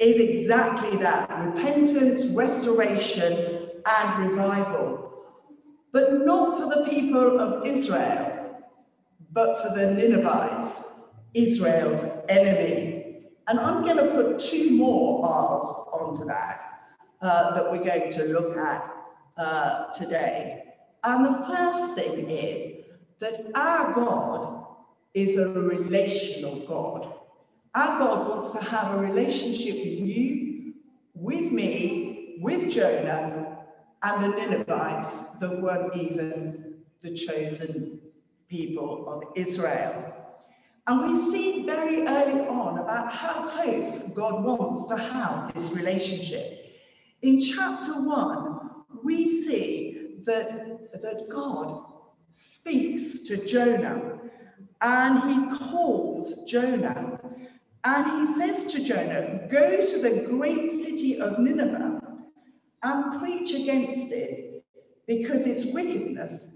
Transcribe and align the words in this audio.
is 0.00 0.16
exactly 0.18 0.96
that 0.96 1.28
repentance, 1.44 2.26
restoration, 2.26 3.68
and 3.84 4.30
revival. 4.30 5.12
But 5.92 6.24
not 6.24 6.58
for 6.58 6.74
the 6.74 6.90
people 6.90 7.38
of 7.40 7.66
Israel, 7.66 8.62
but 9.32 9.62
for 9.62 9.74
the 9.76 9.90
Ninevites, 9.92 10.80
Israel's 11.34 12.02
enemy. 12.28 13.26
And 13.46 13.60
I'm 13.60 13.84
going 13.84 13.98
to 13.98 14.14
put 14.14 14.38
two 14.38 14.70
more 14.70 15.24
R's 15.24 15.66
onto 15.92 16.24
that 16.26 16.62
uh, 17.20 17.54
that 17.54 17.70
we're 17.70 17.84
going 17.84 18.10
to 18.12 18.24
look 18.24 18.56
at 18.56 18.90
uh, 19.36 19.92
today. 19.92 20.62
And 21.04 21.26
the 21.26 21.46
first 21.46 21.94
thing 21.94 22.30
is 22.30 22.84
that 23.18 23.50
our 23.54 23.92
God 23.92 24.66
is 25.14 25.36
a 25.36 25.48
relational 25.48 26.60
God. 26.66 27.19
Our 27.74 27.98
God 28.00 28.28
wants 28.28 28.52
to 28.52 28.60
have 28.60 28.94
a 28.94 28.98
relationship 28.98 29.76
with 29.76 30.08
you, 30.08 30.74
with 31.14 31.52
me, 31.52 32.38
with 32.40 32.68
Jonah, 32.68 33.58
and 34.02 34.24
the 34.24 34.28
Ninevites 34.28 35.08
that 35.38 35.62
weren't 35.62 35.94
even 35.96 36.74
the 37.00 37.14
chosen 37.14 38.00
people 38.48 39.08
of 39.08 39.36
Israel. 39.36 40.12
And 40.88 41.12
we 41.12 41.30
see 41.30 41.64
very 41.64 42.06
early 42.06 42.40
on 42.48 42.78
about 42.78 43.12
how 43.12 43.46
close 43.48 43.98
God 44.14 44.42
wants 44.42 44.88
to 44.88 44.96
have 44.96 45.54
this 45.54 45.70
relationship. 45.70 46.72
In 47.22 47.38
chapter 47.38 47.92
1, 48.02 48.60
we 49.04 49.44
see 49.44 50.16
that, 50.24 51.00
that 51.00 51.28
God 51.28 51.84
speaks 52.32 53.20
to 53.20 53.36
Jonah 53.36 54.18
and 54.80 55.50
he 55.52 55.58
calls 55.58 56.34
Jonah 56.50 57.20
and 57.84 58.28
he 58.28 58.34
says 58.34 58.64
to 58.72 58.84
Jonah, 58.84 59.48
Go 59.50 59.84
to 59.84 60.02
the 60.02 60.26
great 60.28 60.70
city 60.70 61.20
of 61.20 61.38
Nineveh 61.38 62.00
and 62.82 63.20
preach 63.20 63.52
against 63.52 64.12
it, 64.12 64.64
because 65.06 65.46
its 65.46 65.64
wickedness 65.66 66.46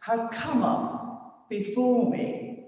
have 0.00 0.30
come 0.30 0.62
up 0.62 1.48
before 1.48 2.10
me. 2.10 2.66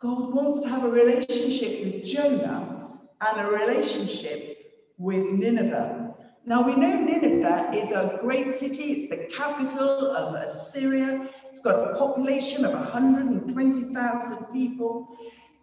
God 0.00 0.34
wants 0.34 0.60
to 0.62 0.68
have 0.68 0.84
a 0.84 0.90
relationship 0.90 1.84
with 1.84 2.04
Jonah 2.04 2.88
and 3.20 3.40
a 3.40 3.50
relationship 3.50 4.58
with 4.98 5.24
Nineveh. 5.24 6.14
Now 6.46 6.62
we 6.62 6.76
know 6.76 7.00
Nineveh 7.00 7.70
is 7.72 7.90
a 7.90 8.18
great 8.20 8.52
city, 8.52 8.92
it's 8.92 9.10
the 9.10 9.34
capital 9.34 10.14
of 10.14 10.34
Assyria, 10.34 11.30
it's 11.50 11.60
got 11.60 11.90
a 11.90 11.98
population 11.98 12.64
of 12.66 12.72
120,000 12.72 14.44
people. 14.52 15.16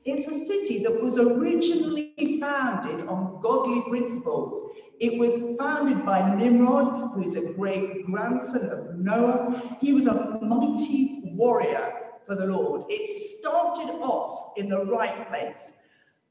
It's 0.04 0.28
a 0.28 0.46
city 0.46 0.84
that 0.84 1.02
was 1.02 1.18
originally 1.18 2.40
founded 2.40 3.08
on 3.08 3.40
godly 3.42 3.84
principles. 3.84 4.72
It 5.00 5.20
was 5.20 5.58
founded 5.58 6.06
by 6.06 6.36
Nimrod, 6.36 7.12
who 7.14 7.24
is 7.24 7.36
a 7.36 7.54
great 7.54 8.06
grandson 8.06 8.70
of 8.70 8.96
Noah. 8.98 9.78
He 9.80 9.94
was 9.94 10.08
a 10.08 10.40
mighty 10.42 11.22
warrior 11.36 11.94
for 12.26 12.36
the 12.36 12.48
Lord. 12.48 12.86
It 12.90 13.40
started 13.40 13.92
off 14.02 14.54
in 14.58 14.70
the 14.70 14.86
right 14.86 15.28
place, 15.28 15.72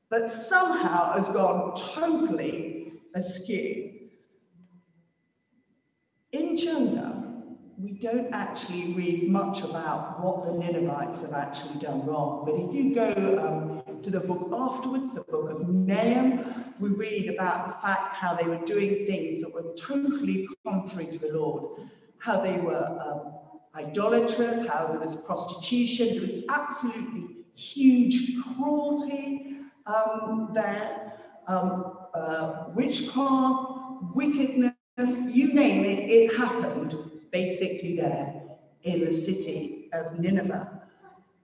but 0.08 0.28
somehow 0.28 1.12
has 1.12 1.28
gone 1.28 1.74
totally 1.76 2.92
askew. 3.14 3.92
In 6.32 6.56
Jonah, 6.56 7.29
we 7.82 7.92
don't 7.92 8.32
actually 8.32 8.92
read 8.92 9.28
much 9.30 9.62
about 9.62 10.22
what 10.22 10.44
the 10.44 10.52
Ninevites 10.52 11.22
have 11.22 11.32
actually 11.32 11.78
done 11.78 12.04
wrong. 12.04 12.42
But 12.44 12.56
if 12.56 12.74
you 12.74 12.94
go 12.94 13.82
um, 13.86 14.02
to 14.02 14.10
the 14.10 14.20
book 14.20 14.50
afterwards, 14.52 15.14
the 15.14 15.22
book 15.22 15.50
of 15.50 15.66
Nahum, 15.68 16.74
we 16.78 16.90
read 16.90 17.30
about 17.30 17.68
the 17.68 17.86
fact 17.86 18.16
how 18.16 18.34
they 18.34 18.44
were 18.44 18.62
doing 18.66 19.06
things 19.06 19.42
that 19.42 19.52
were 19.52 19.74
totally 19.78 20.46
contrary 20.66 21.06
to 21.06 21.18
the 21.18 21.28
Lord, 21.28 21.88
how 22.18 22.40
they 22.40 22.58
were 22.58 22.84
um, 23.00 23.34
idolaters, 23.74 24.66
how 24.66 24.88
there 24.88 25.00
was 25.00 25.16
prostitution, 25.16 26.08
there 26.08 26.20
was 26.20 26.44
absolutely 26.50 27.36
huge 27.54 28.42
cruelty 28.42 29.56
um, 29.86 30.50
there, 30.52 31.14
um, 31.46 31.96
uh, 32.14 32.64
witchcraft, 32.74 33.72
wickedness, 34.14 34.74
you 35.28 35.54
name 35.54 35.84
it, 35.84 36.10
it 36.10 36.36
happened 36.36 37.09
basically 37.30 37.96
there 37.96 38.42
in 38.82 39.04
the 39.04 39.12
city 39.12 39.88
of 39.92 40.18
Nineveh. 40.18 40.82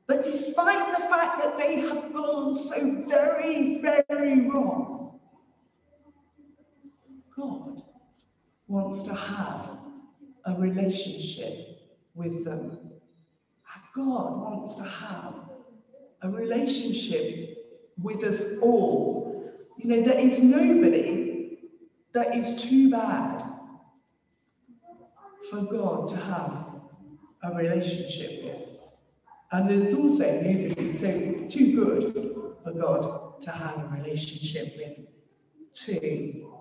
But 0.06 0.22
despite 0.22 0.92
the 0.96 1.02
fact 1.08 1.42
that 1.42 1.58
they 1.58 1.80
have 1.80 2.12
gone 2.12 2.54
so 2.54 3.04
very, 3.08 3.80
very 3.80 4.48
wrong, 4.48 5.20
God 7.36 7.82
wants 8.68 9.02
to 9.04 9.14
have 9.14 9.78
a 10.44 10.54
relationship 10.54 11.80
with 12.14 12.44
them. 12.44 12.78
God 13.96 14.42
wants 14.42 14.74
to 14.74 14.82
have 14.82 15.34
a 16.20 16.28
relationship 16.28 17.56
with 18.02 18.22
us 18.24 18.44
all. 18.60 19.50
You 19.78 19.88
know, 19.88 20.02
there 20.02 20.18
is 20.18 20.38
nobody 20.42 21.58
that 22.12 22.36
is 22.36 22.60
too 22.62 22.90
bad 22.90 23.45
for 25.50 25.62
God 25.62 26.08
to 26.08 26.16
have 26.16 26.66
a 27.42 27.54
relationship 27.54 28.44
with. 28.44 28.62
And 29.52 29.70
there's 29.70 29.94
also 29.94 30.40
nobody 30.40 30.92
so 30.92 31.46
too 31.48 31.74
good 31.76 32.34
for 32.64 32.72
God 32.72 33.40
to 33.42 33.50
have 33.50 33.78
a 33.78 33.96
relationship 33.96 34.74
with 34.76 35.06
too. 35.72 36.52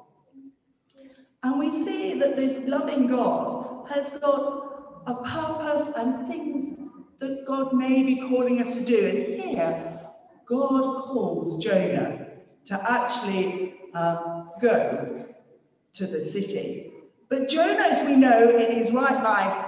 And 1.43 1.59
we 1.59 1.71
see 1.71 2.19
that 2.19 2.35
this 2.35 2.57
loving 2.67 3.07
God 3.07 3.87
has 3.89 4.09
got 4.11 5.03
a 5.07 5.15
purpose 5.15 5.91
and 5.95 6.27
things 6.27 6.77
that 7.19 7.45
God 7.45 7.73
may 7.73 8.03
be 8.03 8.15
calling 8.15 8.61
us 8.61 8.75
to 8.75 8.83
do. 8.83 9.07
And 9.07 9.41
here, 9.41 9.99
God 10.45 11.01
calls 11.03 11.63
Jonah 11.63 12.27
to 12.65 12.91
actually 12.91 13.75
uh, 13.93 14.45
go 14.59 15.25
to 15.93 16.07
the 16.07 16.21
city 16.21 16.94
but 17.29 17.49
Jonah, 17.49 17.81
as 17.81 18.05
we 18.07 18.15
know, 18.15 18.49
in 18.49 18.77
his 18.77 18.91
right 18.91 19.21
mind, 19.23 19.65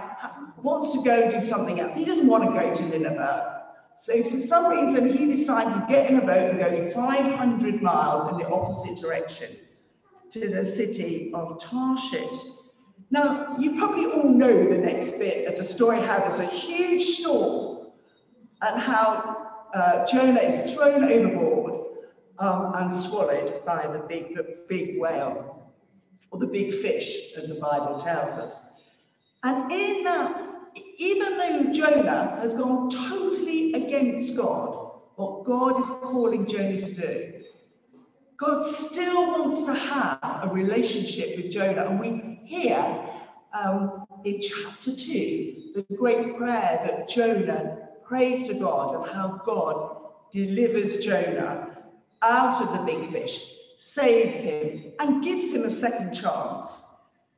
wants 0.61 0.91
to 0.91 1.01
go 1.01 1.29
do 1.29 1.39
something 1.39 1.79
else. 1.79 1.95
He 1.95 2.05
doesn't 2.05 2.27
want 2.27 2.43
to 2.43 2.59
go 2.59 2.73
to 2.73 2.89
Nineveh. 2.89 3.63
So 4.03 4.23
for 4.29 4.37
some 4.37 4.67
reason, 4.67 5.15
he 5.15 5.25
decides 5.25 5.73
to 5.73 5.85
get 5.89 6.09
in 6.09 6.17
a 6.17 6.21
boat 6.21 6.51
and 6.51 6.59
go 6.59 6.89
500 6.91 7.81
miles 7.81 8.31
in 8.31 8.37
the 8.37 8.47
opposite 8.49 8.97
direction 9.01 9.57
to 10.31 10.49
the 10.49 10.65
city 10.65 11.31
of 11.33 11.59
Tarshish. 11.59 12.51
Now, 13.09 13.57
you 13.57 13.77
probably 13.77 14.05
all 14.05 14.29
know 14.29 14.67
the 14.69 14.77
next 14.77 15.11
bit 15.17 15.47
of 15.47 15.57
the 15.57 15.63
story, 15.63 16.01
how 16.01 16.19
there's 16.19 16.39
a 16.39 16.45
huge 16.45 17.19
storm 17.19 17.87
and 18.61 18.81
how 18.81 19.53
uh, 19.73 20.05
Jonah 20.05 20.41
is 20.41 20.73
thrown 20.73 21.05
overboard 21.05 21.85
um, 22.39 22.73
and 22.75 22.93
swallowed 22.93 23.65
by 23.65 23.87
the 23.87 23.99
big, 23.99 24.37
big 24.67 24.99
whale 24.99 25.56
or 26.31 26.39
the 26.39 26.47
big 26.47 26.73
fish, 26.73 27.33
as 27.37 27.47
the 27.47 27.55
Bible 27.55 27.99
tells 27.99 28.37
us. 28.37 28.59
And 29.43 29.71
in 29.71 30.03
that, 30.03 30.43
even 30.97 31.37
though 31.37 31.71
Jonah 31.71 32.37
has 32.39 32.53
gone 32.53 32.89
totally 32.89 33.73
against 33.73 34.35
God, 34.35 34.91
what 35.15 35.45
God 35.45 35.79
is 35.79 35.89
calling 36.01 36.47
Jonah 36.47 36.81
to 36.81 36.93
do, 36.93 37.33
God 38.37 38.63
still 38.63 39.27
wants 39.27 39.63
to 39.63 39.73
have 39.73 40.19
a 40.43 40.49
relationship 40.51 41.37
with 41.37 41.51
Jonah. 41.51 41.85
And 41.85 41.99
we 41.99 42.39
hear 42.43 42.77
um, 43.53 44.05
in 44.25 44.41
chapter 44.41 44.95
2 44.95 45.71
the 45.75 45.95
great 45.95 46.37
prayer 46.37 46.81
that 46.85 47.09
Jonah 47.09 47.89
prays 48.03 48.47
to 48.47 48.53
God 48.53 48.95
and 48.95 49.11
how 49.15 49.41
God 49.45 50.11
delivers 50.31 50.99
Jonah 50.99 51.77
out 52.21 52.63
of 52.63 52.73
the 52.73 52.83
big 52.83 53.11
fish 53.11 53.41
saves 53.77 54.35
him, 54.35 54.91
and 54.99 55.23
gives 55.23 55.53
him 55.53 55.63
a 55.63 55.69
second 55.69 56.13
chance. 56.13 56.83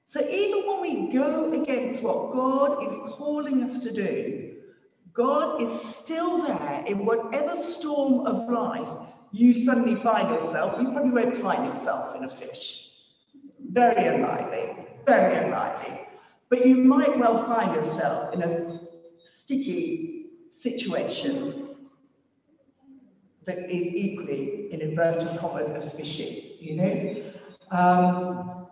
So 0.05 0.27
even 0.27 0.65
when 0.67 0.81
we 0.81 1.13
go 1.13 1.51
against 1.51 2.01
what 2.01 2.31
God 2.31 2.87
is 2.87 2.95
calling 3.11 3.61
us 3.63 3.83
to 3.83 3.91
do, 3.91 4.55
God 5.13 5.61
is 5.61 5.71
still 5.71 6.41
there 6.41 6.83
in 6.87 7.05
whatever 7.05 7.55
storm 7.55 8.25
of 8.25 8.49
life 8.49 8.87
you 9.31 9.53
suddenly 9.53 9.95
find 10.01 10.29
yourself. 10.29 10.81
You 10.81 10.91
probably 10.91 11.11
won't 11.11 11.37
find 11.37 11.65
yourself 11.65 12.15
in 12.15 12.23
a 12.23 12.29
fish. 12.29 12.89
Very 13.71 14.07
unlikely, 14.07 14.75
very 15.05 15.45
unlikely. 15.45 15.99
But 16.49 16.65
you 16.65 16.77
might 16.77 17.19
well 17.19 17.45
find 17.45 17.75
yourself 17.75 18.33
in 18.33 18.41
a 18.41 18.79
sticky 19.29 20.27
situation 20.49 21.58
that 23.45 23.69
is 23.69 23.87
equally, 23.87 24.71
in 24.71 24.81
inverted 24.81 25.39
commas, 25.39 25.69
as 25.69 25.93
fishy, 25.93 26.57
you 26.59 26.75
know? 26.75 27.31
Um, 27.71 28.67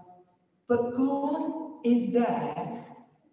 but 0.68 0.96
God 0.96 1.80
is 1.86 2.14
there 2.14 2.86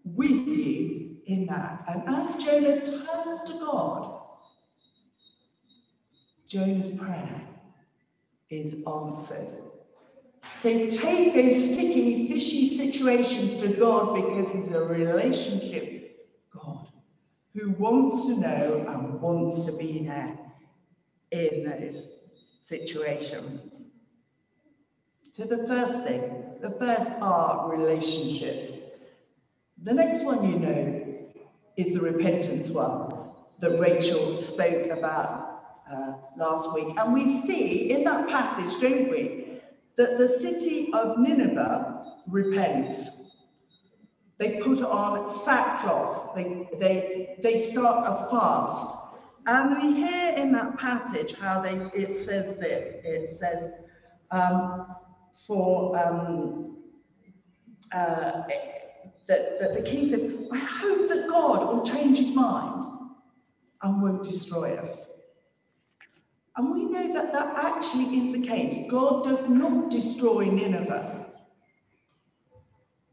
with 0.04 0.46
you 0.46 1.16
in 1.26 1.46
that. 1.46 1.84
And 1.88 2.02
as 2.08 2.36
Jonah 2.36 2.84
turns 2.84 3.42
to 3.44 3.58
God, 3.58 4.20
Jonah's 6.48 6.92
prayer 6.92 7.40
is 8.50 8.76
answered. 8.86 9.54
So 10.62 10.86
take 10.88 11.34
those 11.34 11.72
sticky, 11.72 12.28
fishy 12.28 12.76
situations 12.76 13.56
to 13.56 13.68
God 13.68 14.14
because 14.14 14.52
He's 14.52 14.68
a 14.68 14.84
relationship 14.84 16.26
God 16.52 16.86
who 17.54 17.70
wants 17.70 18.26
to 18.26 18.38
know 18.38 18.84
and 18.88 19.20
wants 19.20 19.64
to 19.64 19.72
be 19.72 20.04
there 20.04 20.38
in 21.34 21.64
those 21.64 22.06
situations. 22.64 23.60
So 25.32 25.44
the 25.44 25.66
first 25.66 26.00
thing, 26.04 26.58
the 26.62 26.70
first 26.70 27.10
are 27.20 27.70
relationships. 27.70 28.70
The 29.82 29.92
next 29.92 30.24
one 30.24 30.48
you 30.48 30.58
know 30.58 31.04
is 31.76 31.94
the 31.94 32.00
repentance 32.00 32.68
one 32.68 33.12
that 33.60 33.80
Rachel 33.80 34.36
spoke 34.36 34.90
about 34.90 35.62
uh, 35.90 36.14
last 36.36 36.72
week. 36.72 36.94
And 36.96 37.12
we 37.12 37.40
see 37.42 37.90
in 37.90 38.04
that 38.04 38.28
passage, 38.28 38.80
don't 38.80 39.10
we, 39.10 39.60
that 39.96 40.18
the 40.18 40.28
city 40.28 40.92
of 40.92 41.18
Nineveh 41.18 42.04
repents. 42.28 43.10
They 44.38 44.60
put 44.60 44.82
on 44.82 45.30
sackcloth, 45.30 46.34
they, 46.34 46.68
they, 46.78 47.36
they 47.42 47.64
start 47.64 48.04
a 48.06 48.28
fast. 48.30 49.03
And 49.46 49.82
we 49.82 49.94
hear 49.94 50.34
in 50.36 50.52
that 50.52 50.78
passage 50.78 51.34
how 51.34 51.60
they, 51.60 51.74
it 51.94 52.16
says 52.16 52.56
this 52.56 52.94
it 53.04 53.30
says, 53.30 53.68
um, 54.30 54.86
for 55.46 55.98
um, 55.98 56.76
uh, 57.92 58.42
that, 59.28 59.58
that 59.60 59.74
the 59.74 59.82
king 59.82 60.08
says, 60.08 60.32
I 60.52 60.58
hope 60.58 61.08
that 61.08 61.28
God 61.28 61.66
will 61.66 61.84
change 61.84 62.18
his 62.18 62.32
mind 62.32 62.86
and 63.82 64.02
won't 64.02 64.24
destroy 64.24 64.76
us. 64.76 65.06
And 66.56 66.70
we 66.70 66.84
know 66.84 67.12
that 67.12 67.32
that 67.32 67.54
actually 67.56 68.16
is 68.16 68.32
the 68.32 68.46
case. 68.46 68.86
God 68.90 69.24
does 69.24 69.48
not 69.48 69.90
destroy 69.90 70.44
Nineveh. 70.44 71.23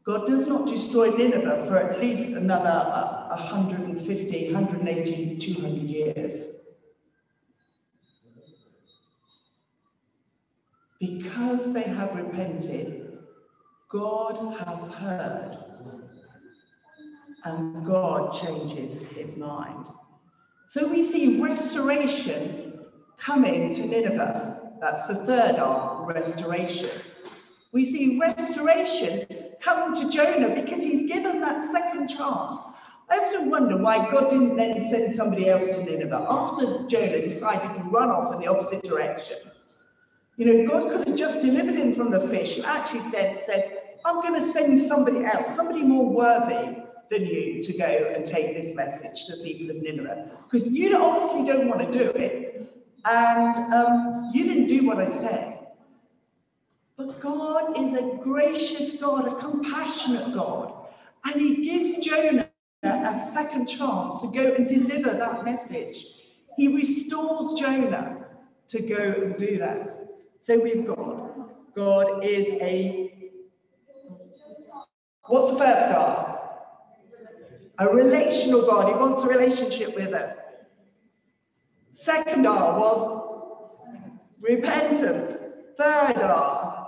God 0.04 0.26
does 0.26 0.48
not 0.48 0.66
destroy 0.66 1.10
Nineveh 1.10 1.64
for 1.68 1.76
at 1.76 2.00
least 2.00 2.30
another 2.30 2.68
uh, 2.68 3.36
150, 3.36 4.52
180, 4.52 5.38
200 5.38 5.68
years. 5.82 6.44
Because 10.98 11.72
they 11.72 11.82
have 11.82 12.14
repented, 12.16 13.18
God 13.88 14.56
has 14.58 14.88
heard 14.94 15.58
and 17.44 17.84
God 17.84 18.32
changes 18.32 18.96
his 19.14 19.36
mind. 19.36 19.86
So 20.68 20.86
we 20.86 21.10
see 21.10 21.40
restoration 21.40 22.80
coming 23.18 23.72
to 23.74 23.86
Nineveh. 23.86 24.60
That's 24.80 25.06
the 25.06 25.26
third 25.26 25.56
arm, 25.56 26.06
restoration. 26.06 26.90
We 27.72 27.84
see 27.84 28.18
restoration 28.18 29.26
coming 29.62 29.94
to 30.02 30.10
Jonah 30.10 30.60
because 30.60 30.82
he's 30.82 31.10
given 31.10 31.40
that 31.40 31.62
second 31.62 32.08
chance. 32.08 32.60
I 33.10 33.18
often 33.18 33.50
wonder 33.50 33.76
why 33.76 34.10
God 34.10 34.30
didn't 34.30 34.56
then 34.56 34.80
send 34.80 35.14
somebody 35.14 35.48
else 35.48 35.68
to 35.68 35.84
Nineveh 35.84 36.26
after 36.28 36.86
Jonah 36.88 37.20
decided 37.20 37.74
to 37.74 37.82
run 37.90 38.10
off 38.10 38.34
in 38.34 38.40
the 38.40 38.46
opposite 38.46 38.82
direction. 38.82 39.38
You 40.36 40.46
know, 40.46 40.68
God 40.68 40.90
could 40.90 41.06
have 41.06 41.16
just 41.16 41.40
delivered 41.40 41.74
him 41.74 41.94
from 41.94 42.10
the 42.10 42.26
fish 42.28 42.56
and 42.56 42.64
actually 42.64 43.00
said, 43.00 43.44
said 43.44 43.78
I'm 44.04 44.20
going 44.22 44.40
to 44.40 44.52
send 44.52 44.78
somebody 44.78 45.24
else, 45.24 45.54
somebody 45.54 45.82
more 45.82 46.08
worthy 46.08 46.78
than 47.10 47.26
you 47.26 47.62
to 47.62 47.72
go 47.74 47.84
and 47.84 48.24
take 48.24 48.56
this 48.56 48.74
message 48.74 49.26
to 49.26 49.36
the 49.36 49.42
people 49.42 49.76
of 49.76 49.82
Nineveh. 49.82 50.30
Because 50.50 50.66
you 50.68 50.96
obviously 50.96 51.44
don't 51.46 51.68
want 51.68 51.80
to 51.80 51.98
do 51.98 52.10
it, 52.10 52.72
and 53.04 53.74
um, 53.74 54.30
you 54.32 54.44
didn't 54.44 54.66
do 54.66 54.86
what 54.86 54.98
I 54.98 55.08
said. 55.08 55.51
But 57.06 57.20
God 57.20 57.78
is 57.78 57.94
a 57.94 58.16
gracious 58.22 58.92
God, 58.94 59.26
a 59.26 59.34
compassionate 59.36 60.34
God, 60.34 60.86
and 61.24 61.40
He 61.40 61.64
gives 61.64 61.98
Jonah 61.98 62.48
a 62.82 63.30
second 63.32 63.66
chance 63.66 64.20
to 64.20 64.28
go 64.28 64.54
and 64.54 64.68
deliver 64.68 65.10
that 65.10 65.44
message. 65.44 66.06
He 66.56 66.68
restores 66.68 67.54
Jonah 67.54 68.26
to 68.68 68.82
go 68.82 68.96
and 68.96 69.36
do 69.36 69.56
that. 69.58 69.98
So 70.40 70.58
we've 70.58 70.86
got 70.86 71.74
God 71.74 72.24
is 72.24 72.46
a 72.60 73.32
what's 75.26 75.50
the 75.50 75.58
first 75.58 75.84
star? 75.84 76.32
a 77.78 77.88
relational 77.88 78.62
God. 78.62 78.88
He 78.88 78.94
wants 78.94 79.22
a 79.22 79.26
relationship 79.26 79.96
with 79.96 80.12
us. 80.12 80.36
Second 81.94 82.46
R 82.46 82.78
was 82.78 83.48
repentance. 84.40 85.36
Third 85.78 86.16
R, 86.18 86.81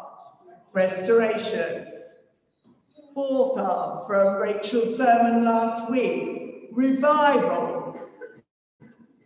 restoration. 0.75 1.87
Fourth 3.15 3.59
R 3.59 4.05
from 4.07 4.43
Rachel's 4.43 4.97
sermon 4.97 5.45
last 5.45 5.91
week, 5.91 6.69
revival. 6.73 7.97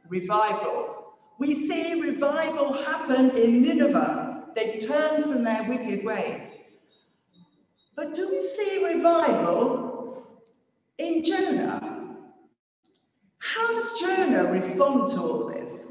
Revival. 0.08 1.14
We 1.38 1.68
see 1.68 2.00
revival 2.00 2.72
happen 2.72 3.30
in 3.30 3.62
Nineveh. 3.62 4.44
They 4.54 4.78
turned 4.78 5.24
from 5.24 5.42
their 5.42 5.64
wicked 5.68 6.04
ways. 6.04 6.50
But 7.96 8.14
do 8.14 8.28
we 8.28 8.40
see 8.42 8.84
revival 8.84 9.88
in 10.98 11.22
Jonah, 11.22 12.16
how 13.38 13.68
does 13.68 14.00
Jonah 14.00 14.50
respond 14.50 15.08
to 15.12 15.20
all 15.20 15.48
this? 15.48 15.87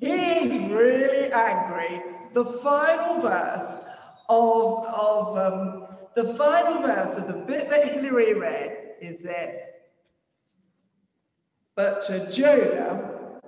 He 0.00 0.12
is 0.12 0.70
really 0.70 1.32
angry. 1.32 2.02
The 2.34 2.44
final 2.44 3.20
verse 3.20 3.76
of, 4.28 4.84
of 4.86 5.38
um, 5.38 5.86
the 6.14 6.34
final 6.34 6.82
verse 6.82 7.16
of 7.16 7.28
the 7.28 7.34
bit 7.34 7.70
that 7.70 7.92
Hilary 7.92 8.34
read 8.34 8.94
is 9.00 9.22
this. 9.22 9.60
But 11.76 12.06
to 12.06 12.30
Jonah, 12.30 13.40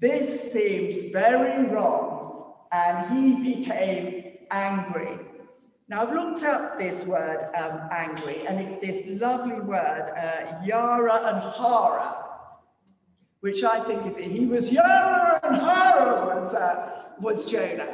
this 0.00 0.52
seemed 0.52 1.12
very 1.12 1.66
wrong, 1.66 2.54
and 2.72 3.18
he 3.18 3.54
became 3.54 4.38
angry. 4.50 5.18
Now, 5.88 6.06
I've 6.06 6.14
looked 6.14 6.44
up 6.44 6.78
this 6.78 7.04
word 7.04 7.50
um, 7.54 7.88
angry, 7.90 8.46
and 8.46 8.60
it's 8.60 8.86
this 8.86 9.20
lovely 9.20 9.60
word, 9.60 10.12
uh, 10.16 10.60
yara 10.64 11.14
and 11.14 11.54
hara, 11.54 12.19
which 13.40 13.62
I 13.62 13.80
think 13.84 14.06
is 14.06 14.16
he 14.16 14.46
was 14.46 14.70
yara 14.70 15.40
and 15.42 15.56
hara 15.56 16.26
was, 16.26 16.54
uh, 16.54 17.02
was 17.20 17.46
Jonah, 17.46 17.88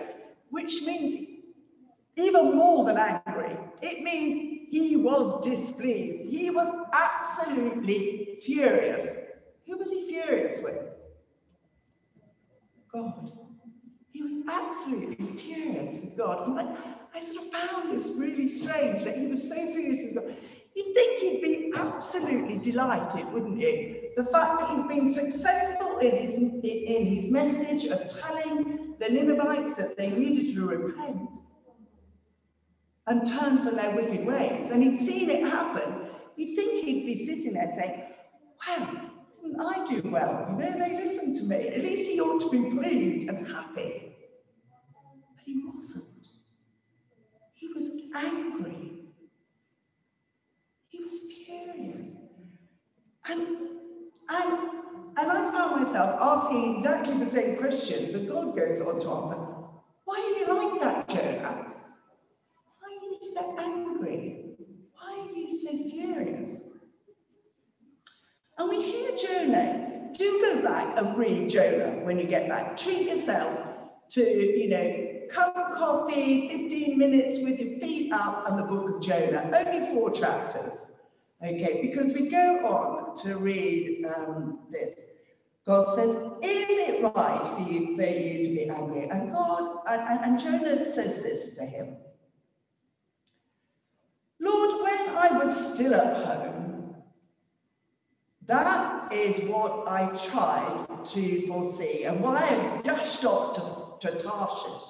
which 0.51 0.83
means 0.83 1.29
even 2.17 2.57
more 2.57 2.85
than 2.85 2.97
angry. 2.97 3.57
It 3.83 4.03
means 4.03 4.69
he 4.71 4.97
was 4.97 5.45
displeased. 5.45 6.25
He 6.25 6.51
was 6.51 6.87
absolutely 6.93 8.39
furious. 8.43 9.07
Who 9.67 9.77
was 9.77 9.91
he 9.91 10.09
furious 10.09 10.59
with? 10.63 10.79
God. 12.93 13.33
He 14.13 14.23
was 14.23 14.33
absolutely 14.49 15.37
furious 15.37 15.99
with 15.99 16.17
God. 16.17 16.49
And 16.49 16.59
I, 16.61 16.95
I 17.15 17.21
sort 17.23 17.47
of 17.47 17.53
found 17.53 17.97
this 17.97 18.11
really 18.11 18.49
strange 18.49 19.05
that 19.05 19.17
he 19.17 19.27
was 19.27 19.43
so 19.43 19.55
furious 19.55 20.03
with 20.05 20.15
God. 20.15 20.37
You'd 20.77 20.95
think 20.95 21.21
he'd 21.21 21.41
be 21.41 21.73
absolutely 21.75 22.59
delighted, 22.59 23.33
wouldn't 23.33 23.59
you? 23.59 24.11
The 24.15 24.25
fact 24.25 24.61
that 24.61 24.69
he'd 24.69 24.87
been 24.87 25.15
successful 25.15 25.99
in 26.01 26.17
his, 26.17 26.35
in 26.35 27.07
his 27.07 27.31
message 27.31 27.87
of 27.87 28.07
telling 28.07 28.95
the 29.01 29.09
Ninevites 29.09 29.75
that 29.77 29.97
they 29.97 30.11
needed 30.11 30.55
to 30.55 30.67
repent 30.67 31.31
and 33.07 33.27
turn 33.27 33.63
from 33.63 33.77
their 33.77 33.97
wicked 33.97 34.27
ways. 34.27 34.69
And 34.71 34.83
he'd 34.83 34.99
seen 34.99 35.31
it 35.31 35.49
happen. 35.49 36.11
You'd 36.37 36.55
think 36.55 36.85
he'd 36.85 37.07
be 37.07 37.25
sitting 37.25 37.55
there 37.55 37.73
saying, 37.79 38.03
wow, 38.69 39.11
didn't 39.35 39.59
I 39.59 39.83
do 39.87 40.11
well? 40.11 40.47
You 40.51 40.57
know, 40.59 40.79
they 40.79 40.93
listened 41.03 41.37
to 41.37 41.45
me. 41.45 41.69
At 41.69 41.81
least 41.81 42.11
he 42.11 42.21
ought 42.21 42.41
to 42.41 42.51
be 42.51 42.77
pleased 42.77 43.31
and 43.31 43.47
happy. 43.49 44.15
But 45.35 45.43
he 45.43 45.63
wasn't. 45.65 46.05
He 47.55 47.69
was 47.69 47.89
angry. 48.15 48.76
Furious. 51.11 52.11
And, 53.29 53.41
and, 54.29 54.59
and 55.17 55.31
I 55.31 55.51
found 55.53 55.83
myself 55.83 56.21
asking 56.21 56.79
exactly 56.79 57.19
the 57.19 57.31
same 57.31 57.57
questions 57.57 58.13
that 58.13 58.29
God 58.29 58.57
goes 58.57 58.81
on 58.81 59.01
to 59.01 59.11
answer. 59.11 59.57
Why 60.05 60.21
are 60.21 60.39
you 60.39 60.71
like 60.71 60.81
that, 60.81 61.09
Jonah? 61.09 61.67
Why 62.79 62.89
are 62.89 63.05
you 63.05 63.19
so 63.21 63.59
angry? 63.59 64.57
Why 64.95 65.19
are 65.21 65.37
you 65.37 65.49
so 65.49 65.71
furious? 65.91 66.61
And 68.59 68.69
we 68.69 68.83
hear 68.83 69.17
Jonah. 69.17 70.13
Do 70.17 70.41
go 70.41 70.63
back 70.63 70.97
and 70.97 71.19
read 71.19 71.51
Jonah 71.51 72.05
when 72.05 72.19
you 72.19 72.27
get 72.27 72.49
back. 72.49 72.77
Treat 72.77 73.09
yourselves 73.09 73.59
to, 74.11 74.23
you 74.23 74.69
know, 74.69 75.17
cup 75.31 75.57
of 75.57 75.77
coffee, 75.77 76.49
15 76.49 76.97
minutes 76.97 77.39
with 77.43 77.61
your 77.61 77.79
feet 77.81 78.13
up, 78.13 78.49
and 78.49 78.59
the 78.59 78.63
book 78.63 78.89
of 78.89 79.03
Jonah. 79.03 79.51
Only 79.53 79.91
four 79.91 80.11
chapters. 80.11 80.81
Okay, 81.45 81.81
because 81.83 82.15
we 82.15 82.29
go 82.31 82.67
on 82.67 83.17
to 83.17 83.37
read 83.37 84.05
um, 84.07 84.61
this. 84.71 84.95
God 85.67 85.95
says, 85.95 86.11
Is 86.43 86.67
it 86.69 87.03
right 87.03 87.55
for 87.57 87.71
you, 87.71 87.97
for 87.97 88.03
you 88.03 88.43
to 88.43 88.49
be 88.49 88.71
angry? 88.71 89.09
And 89.11 89.31
God, 89.31 89.81
and, 89.87 90.25
and 90.25 90.41
Jonah 90.41 90.91
says 90.91 91.23
this 91.23 91.51
to 91.53 91.67
him 91.67 91.97
Lord, 94.41 94.83
when 94.83 95.17
I 95.17 95.39
was 95.43 95.75
still 95.75 95.95
at 95.95 96.25
home, 96.25 96.95
that 98.47 99.13
is 99.13 99.49
what 99.49 99.89
I 99.89 100.07
tried 100.29 100.87
to 101.07 101.47
foresee 101.49 102.05
and 102.05 102.21
why 102.21 102.39
I 102.39 102.81
dashed 102.83 103.25
off 103.25 103.99
to, 104.01 104.09
to 104.09 104.23
Tarshish. 104.23 104.89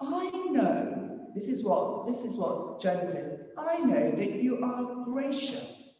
I 0.00 0.30
know, 0.50 0.95
this 1.36 1.48
is 1.48 1.62
what 1.62 2.06
this 2.06 2.22
is 2.22 2.38
what 2.38 2.80
Jonah 2.80 3.04
says, 3.04 3.40
I 3.58 3.78
know 3.78 4.10
that 4.16 4.42
you 4.42 4.64
are 4.64 5.04
gracious 5.04 5.92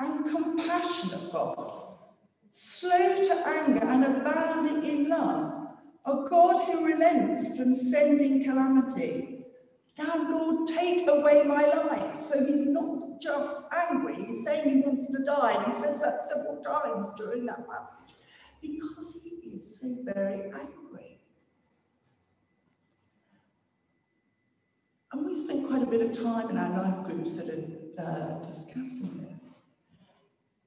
and 0.00 0.24
compassionate 0.28 1.30
God, 1.30 1.94
slow 2.50 3.22
to 3.22 3.46
anger 3.46 3.84
and 3.84 4.04
abounding 4.04 4.84
in 4.84 5.08
love, 5.08 5.68
a 6.06 6.28
God 6.28 6.64
who 6.64 6.84
relents 6.84 7.56
from 7.56 7.72
sending 7.72 8.42
calamity. 8.42 9.44
Now, 9.96 10.26
Lord, 10.28 10.66
take 10.66 11.08
away 11.08 11.44
my 11.44 11.66
life. 11.66 12.20
So 12.20 12.44
he's 12.44 12.66
not 12.66 13.20
just 13.20 13.58
angry, 13.72 14.24
he's 14.24 14.44
saying 14.44 14.68
he 14.68 14.80
wants 14.80 15.06
to 15.06 15.22
die. 15.22 15.52
And 15.52 15.72
he 15.72 15.80
says 15.80 16.00
that 16.00 16.28
several 16.28 16.60
times 16.64 17.08
during 17.16 17.46
that 17.46 17.64
passage 17.68 18.16
because 18.60 19.16
he 19.22 19.30
is 19.50 19.78
so 19.80 19.96
very 20.02 20.50
angry. 20.50 21.11
And 25.12 25.26
we 25.26 25.34
spent 25.34 25.68
quite 25.68 25.82
a 25.82 25.86
bit 25.86 26.00
of 26.00 26.12
time 26.12 26.48
in 26.48 26.56
our 26.56 26.82
life 26.82 27.04
groups 27.04 27.34
sort 27.34 27.50
of 27.50 27.64
uh, 27.98 28.38
discussing 28.38 29.26
this. 29.28 29.40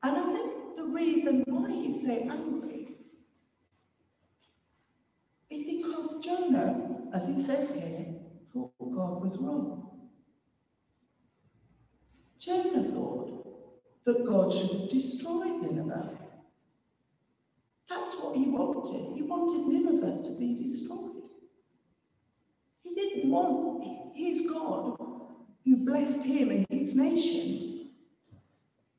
And 0.04 0.18
I 0.18 0.34
think 0.34 0.76
the 0.78 0.84
reason 0.84 1.44
why 1.48 1.72
he's 1.72 2.06
so 2.06 2.14
angry 2.14 2.98
is 5.50 5.64
because 5.64 6.24
Jonah, 6.24 7.00
as 7.12 7.26
he 7.26 7.44
says 7.44 7.70
here, 7.74 8.06
thought 8.54 8.72
God 8.80 9.24
was 9.24 9.38
wrong. 9.40 10.10
Jonah 12.38 12.84
thought 12.92 14.06
that 14.06 14.26
God 14.28 14.54
should 14.54 14.70
have 14.80 14.90
destroyed 14.90 15.64
Nineveh. 15.64 16.12
That's 17.90 18.14
what 18.18 18.36
he 18.36 18.46
wanted. 18.46 19.16
He 19.16 19.24
wanted 19.24 19.68
Nineveh 19.68 20.22
to 20.22 20.38
be 20.38 20.54
destroyed. 20.54 21.24
He 22.84 22.94
didn't 22.94 23.32
want 23.32 24.05
his 24.16 24.42
God, 24.50 24.98
who 25.64 25.78
blessed 25.78 26.24
him 26.24 26.50
and 26.52 26.66
his 26.70 26.96
nation, 26.96 27.90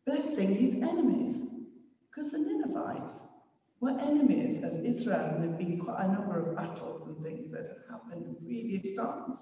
blessing 0.04 0.54
his 0.54 0.74
enemies, 0.74 1.38
because 2.08 2.32
the 2.32 2.38
Ninevites 2.38 3.22
were 3.80 3.98
enemies 4.00 4.62
of 4.62 4.84
Israel. 4.84 5.34
And 5.34 5.42
there 5.42 5.50
have 5.50 5.58
been 5.58 5.78
quite 5.78 6.04
a 6.04 6.12
number 6.12 6.38
of 6.38 6.56
battles 6.56 7.06
and 7.06 7.22
things 7.24 7.50
that 7.52 7.78
have 7.88 8.00
happened 8.00 8.26
in 8.26 8.46
previous 8.46 8.94
times 8.94 9.38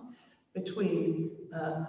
between 0.55 1.31
uh, 1.55 1.85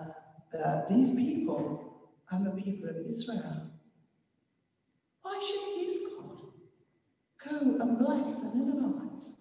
uh, 0.58 0.82
these 0.90 1.12
people 1.12 2.10
and 2.32 2.46
the 2.46 2.52
people 2.52 2.90
of 2.90 2.98
Israel. 3.10 3.70
Why 5.22 5.40
should 5.40 5.86
his 5.86 6.00
God 6.18 6.40
go 7.44 7.82
and 7.82 7.98
bless 7.98 8.36
the 8.36 8.52
Ninevites 8.54 9.32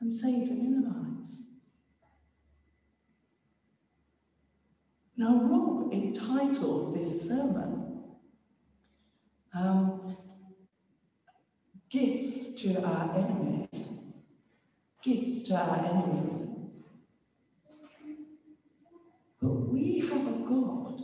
and 0.00 0.12
save 0.12 0.48
the 0.48 0.54
Ninevites? 0.54 1.07
Now, 5.18 5.34
Rob 5.42 5.92
entitled 5.92 6.94
this 6.94 7.26
sermon 7.26 8.04
um, 9.52 10.16
gifts 11.90 12.54
to 12.62 12.80
our 12.84 13.16
enemies. 13.16 13.98
Gifts 15.02 15.42
to 15.48 15.56
our 15.56 15.84
enemies. 15.84 16.44
But 19.42 19.48
we 19.48 20.08
have 20.08 20.24
a 20.28 20.38
God 20.48 21.02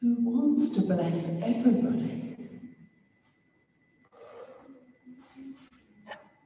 who 0.00 0.16
wants 0.20 0.70
to 0.70 0.80
bless 0.80 1.28
everybody. 1.28 2.34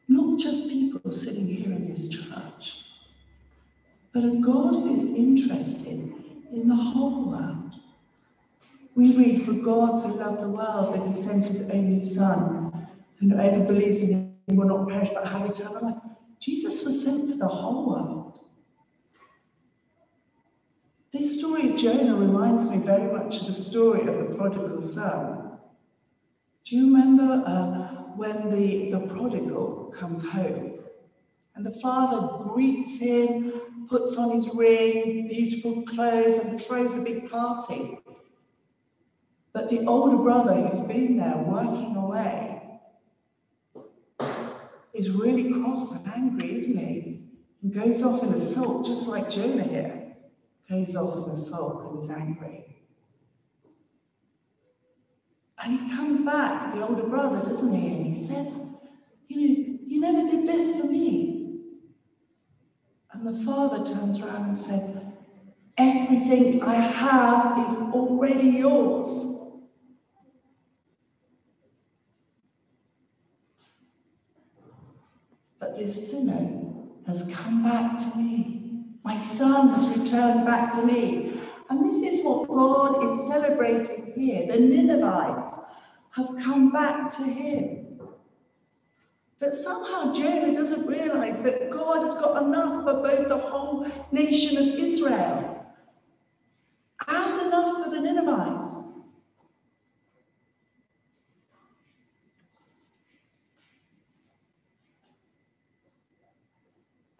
Not 0.09 0.40
just 0.40 0.68
people 0.68 1.12
sitting 1.12 1.47
here 1.47 1.71
in 1.73 1.88
this 1.88 2.09
church, 2.09 2.73
but 4.12 4.25
a 4.25 4.37
God 4.40 4.75
who 4.75 4.95
is 4.95 5.02
interested 5.02 6.12
in 6.52 6.69
the 6.69 6.75
whole 6.75 7.31
world. 7.31 7.75
We 8.95 9.16
read, 9.16 9.47
For 9.47 9.52
God 9.52 9.99
so 9.99 10.09
loved 10.09 10.42
the 10.42 10.49
world 10.49 10.95
that 10.95 11.09
he 11.09 11.23
sent 11.23 11.47
his 11.47 11.62
only 11.71 12.04
Son, 12.04 12.88
and 13.21 13.33
whoever 13.33 13.64
believes 13.64 13.97
in 13.97 14.35
him 14.49 14.57
will 14.57 14.66
not 14.66 14.88
perish 14.88 15.11
but 15.14 15.26
have 15.26 15.49
eternal 15.49 15.83
life. 15.83 16.02
Jesus 16.40 16.85
was 16.85 17.02
sent 17.02 17.31
for 17.31 17.37
the 17.37 17.49
whole 17.49 17.88
world. 17.88 18.40
This 21.12 21.38
story 21.38 21.71
of 21.71 21.76
Jonah 21.76 22.16
reminds 22.16 22.69
me 22.69 22.78
very 22.78 23.11
much 23.12 23.40
of 23.40 23.47
the 23.47 23.52
story 23.52 24.00
of 24.00 24.19
the 24.19 24.35
prodigal 24.35 24.83
son. 24.83 25.59
Do 26.66 26.76
you 26.76 26.87
remember 26.87 27.45
uh, 27.47 28.14
when 28.16 28.50
the, 28.50 28.90
the 28.90 29.00
prodigal 29.07 29.92
comes 29.97 30.26
home 30.26 30.73
and 31.54 31.66
the 31.66 31.78
father 31.81 32.45
greets 32.45 32.97
him, 32.97 33.52
puts 33.92 34.16
on 34.16 34.30
his 34.30 34.49
ring, 34.54 35.28
beautiful 35.28 35.82
clothes, 35.82 36.38
and 36.38 36.58
throws 36.58 36.96
a 36.96 37.00
big 37.00 37.30
party? 37.30 37.99
But 39.52 39.68
the 39.68 39.84
older 39.87 40.16
brother 40.16 40.54
who's 40.54 40.80
been 40.80 41.18
there 41.18 41.37
working 41.37 41.94
away 41.96 42.62
is 44.94 45.11
really 45.11 45.52
cross 45.52 45.92
and 45.92 46.08
angry, 46.08 46.56
isn't 46.56 46.76
he? 46.78 47.28
And 47.62 47.75
goes 47.75 48.02
off 48.02 48.22
in 48.22 48.32
a 48.32 48.38
sulk, 48.38 48.87
just 48.87 49.06
like 49.06 49.28
Jonah 49.28 49.64
here. 49.64 50.14
Goes 50.70 50.96
off 50.96 51.26
in 51.26 51.32
a 51.32 51.37
sulk 51.37 51.92
and 51.92 52.02
is 52.02 52.08
angry. 52.08 52.64
And 55.62 55.78
he 55.78 55.94
comes 55.94 56.22
back, 56.22 56.75
the 56.75 56.82
older 56.82 57.04
brother, 57.04 57.46
doesn't 57.46 57.75
he? 57.75 57.88
And 57.88 58.06
he 58.06 58.26
says, 58.26 58.58
You 59.28 59.49
know, 59.49 59.78
you 59.87 60.00
never 60.00 60.30
did 60.30 60.46
this 60.46 60.80
for 60.80 60.87
me. 60.87 61.41
And 63.25 63.37
the 63.37 63.45
father 63.45 63.85
turns 63.85 64.19
around 64.19 64.49
and 64.49 64.59
said, 64.59 65.14
Everything 65.79 66.61
I 66.61 66.75
have 66.75 67.69
is 67.69 67.76
already 67.93 68.49
yours. 68.49 69.37
But 75.61 75.79
this 75.79 76.11
sinner 76.11 76.64
has 77.07 77.23
come 77.33 77.62
back 77.62 77.97
to 77.99 78.19
me. 78.19 78.87
My 79.05 79.17
son 79.19 79.69
has 79.69 79.87
returned 79.97 80.45
back 80.45 80.73
to 80.73 80.85
me. 80.85 81.41
And 81.71 81.87
this 81.87 82.02
is 82.02 82.25
what 82.25 82.49
God 82.49 83.05
is 83.09 83.29
celebrating 83.29 84.12
here. 84.17 84.49
The 84.49 84.59
Ninevites 84.59 85.61
have 86.11 86.29
come 86.43 86.73
back 86.73 87.09
to 87.11 87.23
him. 87.23 87.81
But 89.42 89.56
somehow 89.56 90.12
Jonah 90.12 90.54
doesn't 90.54 90.87
realize 90.87 91.42
that 91.42 91.68
God 91.72 92.04
has 92.06 92.14
got 92.14 92.44
enough 92.44 92.84
for 92.84 93.02
both 93.02 93.26
the 93.26 93.37
whole 93.37 93.90
nation 94.12 94.56
of 94.56 94.78
Israel 94.78 95.66
and 97.08 97.40
enough 97.40 97.82
for 97.82 97.90
the 97.90 98.00
Ninevites. 98.00 98.76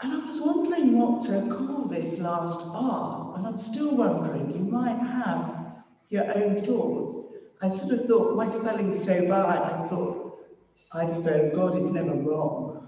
And 0.01 0.13
I 0.13 0.25
was 0.25 0.41
wondering 0.41 0.97
what 0.97 1.23
to 1.23 1.49
call 1.51 1.87
this 1.87 2.21
last 2.21 2.61
R, 2.63 3.35
and 3.37 3.49
I'm 3.49 3.59
still 3.59 3.97
wondering, 3.97 4.49
you 4.53 4.61
might 4.61 4.97
have 4.97 5.75
your 6.09 6.33
own 6.37 6.63
thoughts. 6.65 7.17
I 7.61 7.69
sort 7.69 7.91
of 7.95 8.07
thought, 8.07 8.37
my 8.37 8.49
spelling's 8.49 9.05
so 9.05 9.23
bad, 9.23 9.73
I 9.73 9.89
thought, 9.89 10.22
I 10.95 11.07
just 11.07 11.21
know 11.21 11.51
God 11.55 11.79
is 11.79 11.91
never 11.93 12.15
wrong. 12.15 12.87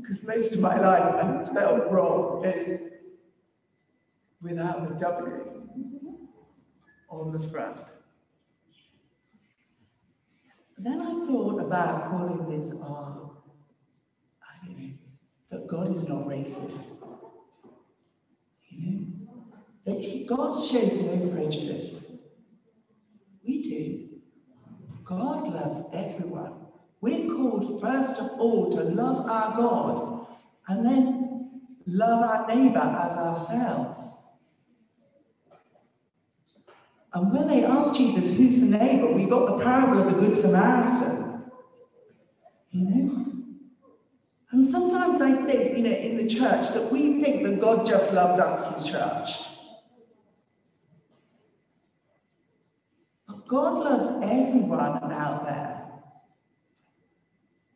Because 0.00 0.22
most 0.22 0.52
of 0.52 0.60
my 0.60 0.78
life 0.78 1.24
I've 1.24 1.46
spelled 1.46 1.92
wrong 1.92 2.44
is 2.44 2.80
without 4.42 4.90
a 4.90 4.94
W 4.98 5.62
on 7.08 7.32
the 7.32 7.48
front. 7.48 7.80
then 10.78 11.00
I 11.02 11.26
thought 11.26 11.60
about 11.60 12.10
calling 12.10 12.48
this 12.48 12.72
R 12.80 13.30
that 15.50 15.66
God 15.66 15.94
is 15.94 16.06
not 16.06 16.26
racist. 16.26 16.96
You 18.68 18.92
know? 18.92 19.06
That 19.84 20.26
God 20.28 20.64
shows 20.64 20.92
no 20.92 21.28
prejudice. 21.32 22.04
We 23.44 23.62
do. 23.62 23.99
God 25.10 25.52
loves 25.52 25.80
everyone. 25.92 26.52
We're 27.00 27.26
called 27.26 27.80
first 27.80 28.18
of 28.18 28.38
all 28.38 28.70
to 28.70 28.84
love 28.84 29.28
our 29.28 29.56
God 29.56 30.26
and 30.68 30.86
then 30.86 31.50
love 31.86 32.22
our 32.22 32.46
neighbour 32.46 32.78
as 32.78 33.14
ourselves. 33.14 34.12
And 37.12 37.32
when 37.32 37.48
they 37.48 37.64
asked 37.64 37.96
Jesus, 37.96 38.30
who's 38.30 38.60
the 38.60 38.66
neighbor, 38.66 39.10
we 39.12 39.24
got 39.24 39.46
the 39.46 39.64
parable 39.64 40.00
of 40.00 40.14
the 40.14 40.20
Good 40.20 40.36
Samaritan. 40.36 41.42
You 42.70 42.84
know? 42.84 43.26
And 44.52 44.64
sometimes 44.64 45.20
I 45.20 45.44
think, 45.44 45.76
you 45.76 45.82
know, 45.82 45.96
in 45.96 46.18
the 46.18 46.26
church 46.28 46.68
that 46.68 46.92
we 46.92 47.20
think 47.20 47.42
that 47.42 47.60
God 47.60 47.84
just 47.84 48.12
loves 48.12 48.38
us, 48.38 48.80
his 48.80 48.92
church. 48.92 49.30
But 53.26 53.39
God 53.50 53.78
loves 53.78 54.06
everyone 54.22 55.12
out 55.12 55.44
there 55.44 55.82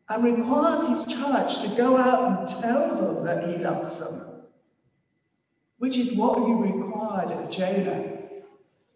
and 0.07 0.23
requires 0.23 0.87
his 0.87 1.03
church 1.03 1.59
to 1.63 1.75
go 1.75 1.97
out 1.97 2.39
and 2.39 2.47
tell 2.47 2.95
them 2.95 3.25
that 3.25 3.49
he 3.49 3.57
loves 3.57 3.99
them, 3.99 4.21
which 5.79 5.97
is 5.97 6.13
what 6.13 6.37
he 6.47 6.53
required 6.53 7.29
of 7.29 7.51
Jonah. 7.51 8.19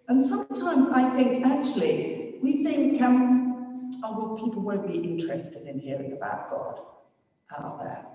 And 0.08 0.24
sometimes 0.24 0.86
I 0.88 1.14
think, 1.18 1.46
actually, 1.46 2.36
we 2.42 2.64
think, 2.64 3.02
um, 3.02 3.92
oh, 4.02 4.18
well, 4.18 4.46
people 4.46 4.62
won't 4.62 4.88
be 4.88 5.00
interested 5.00 5.68
in 5.68 5.80
hearing 5.80 6.14
about 6.14 6.50
God 6.50 6.80
out 7.58 7.80
there. 7.84 8.06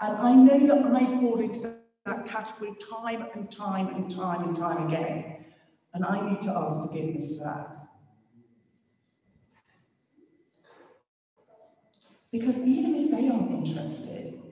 And 0.00 0.16
I 0.16 0.32
know 0.32 0.66
that 0.66 0.96
I 0.96 1.04
fall 1.20 1.40
into 1.40 1.74
that 2.06 2.26
category 2.26 2.72
time 2.90 3.26
and 3.34 3.52
time 3.52 3.88
and 3.88 4.10
time 4.10 4.48
and 4.48 4.56
time 4.56 4.88
again. 4.88 5.44
And 5.92 6.06
I 6.06 6.30
need 6.30 6.40
to 6.42 6.56
ask 6.56 6.88
forgiveness 6.88 7.36
for 7.36 7.44
that. 7.44 7.83
Because 12.34 12.58
even 12.58 12.96
if 12.96 13.12
they 13.12 13.28
aren't 13.28 13.64
interested 13.64 14.42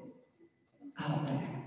out 1.01 1.27
there 1.27 1.65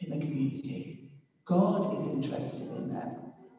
in 0.00 0.10
the 0.10 0.26
community, 0.26 1.12
God 1.44 1.96
is 1.96 2.06
interested 2.08 2.62
in 2.76 2.92
them. 2.92 3.14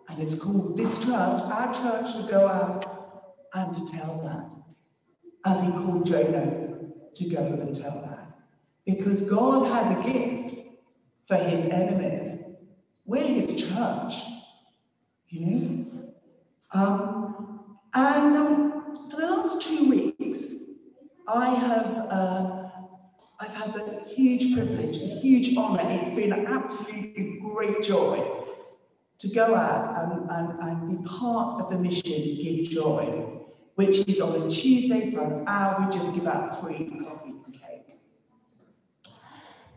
And 0.10 0.22
it's 0.22 0.36
called 0.36 0.76
this 0.76 1.00
church, 1.00 1.08
our 1.10 1.74
church, 1.74 2.14
to 2.16 2.28
go 2.30 2.50
out 2.50 3.36
and 3.54 3.74
to 3.74 3.92
tell 3.94 4.20
that. 4.24 5.50
As 5.50 5.62
he 5.62 5.72
called 5.72 6.06
Jonah 6.06 6.80
to 7.16 7.30
go 7.30 7.38
and 7.38 7.74
tell 7.74 8.02
that. 8.02 8.40
Because 8.86 9.22
God 9.22 9.70
has 9.70 9.98
a 9.98 10.12
gift 10.12 10.68
for 11.30 11.38
his 11.38 11.64
enemies. 11.72 12.42
We're 13.06 13.24
his 13.24 13.56
church, 13.56 14.16
you 15.30 15.40
know? 15.40 16.14
Um, 16.74 17.70
and 17.94 18.36
um, 18.36 19.10
for 19.10 19.16
the 19.16 19.28
last 19.28 19.62
two 19.62 19.90
weeks, 19.90 20.15
I 21.28 21.56
have 21.56 22.08
uh, 22.10 22.70
I've 23.40 23.54
had 23.54 23.74
the 23.74 24.08
huge 24.08 24.54
privilege, 24.54 25.00
the 25.00 25.20
huge 25.20 25.58
honour. 25.58 25.84
It's 25.90 26.10
been 26.12 26.32
an 26.32 26.48
absolutely 26.48 27.40
great 27.42 27.84
joy 27.84 28.46
to 29.20 29.28
go 29.28 29.56
out 29.56 30.12
and, 30.12 30.30
and, 30.30 30.60
and 30.60 31.04
be 31.04 31.08
part 31.08 31.62
of 31.62 31.70
the 31.70 31.78
mission 31.78 32.04
Give 32.04 32.70
Joy, 32.70 33.26
which 33.76 33.98
is 34.08 34.20
on 34.20 34.42
a 34.42 34.50
Tuesday 34.50 35.12
for 35.12 35.22
an 35.22 35.48
hour. 35.48 35.86
We 35.86 35.98
just 35.98 36.14
give 36.14 36.28
out 36.28 36.62
free 36.62 36.90
coffee 37.04 37.34
and 37.46 37.54
cake. 37.54 37.98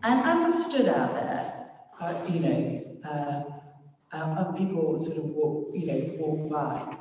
And 0.02 0.20
as 0.20 0.44
I've 0.44 0.62
stood 0.64 0.88
out 0.88 1.14
there, 1.14 1.70
uh, 2.00 2.14
you 2.28 2.40
know, 2.40 2.82
uh, 3.04 3.42
uh, 4.16 4.44
and 4.46 4.56
people 4.56 4.98
sort 5.00 5.18
of 5.18 5.24
walk, 5.24 5.70
you 5.74 5.86
know, 5.86 6.14
walk 6.18 6.50
by, 6.50 6.96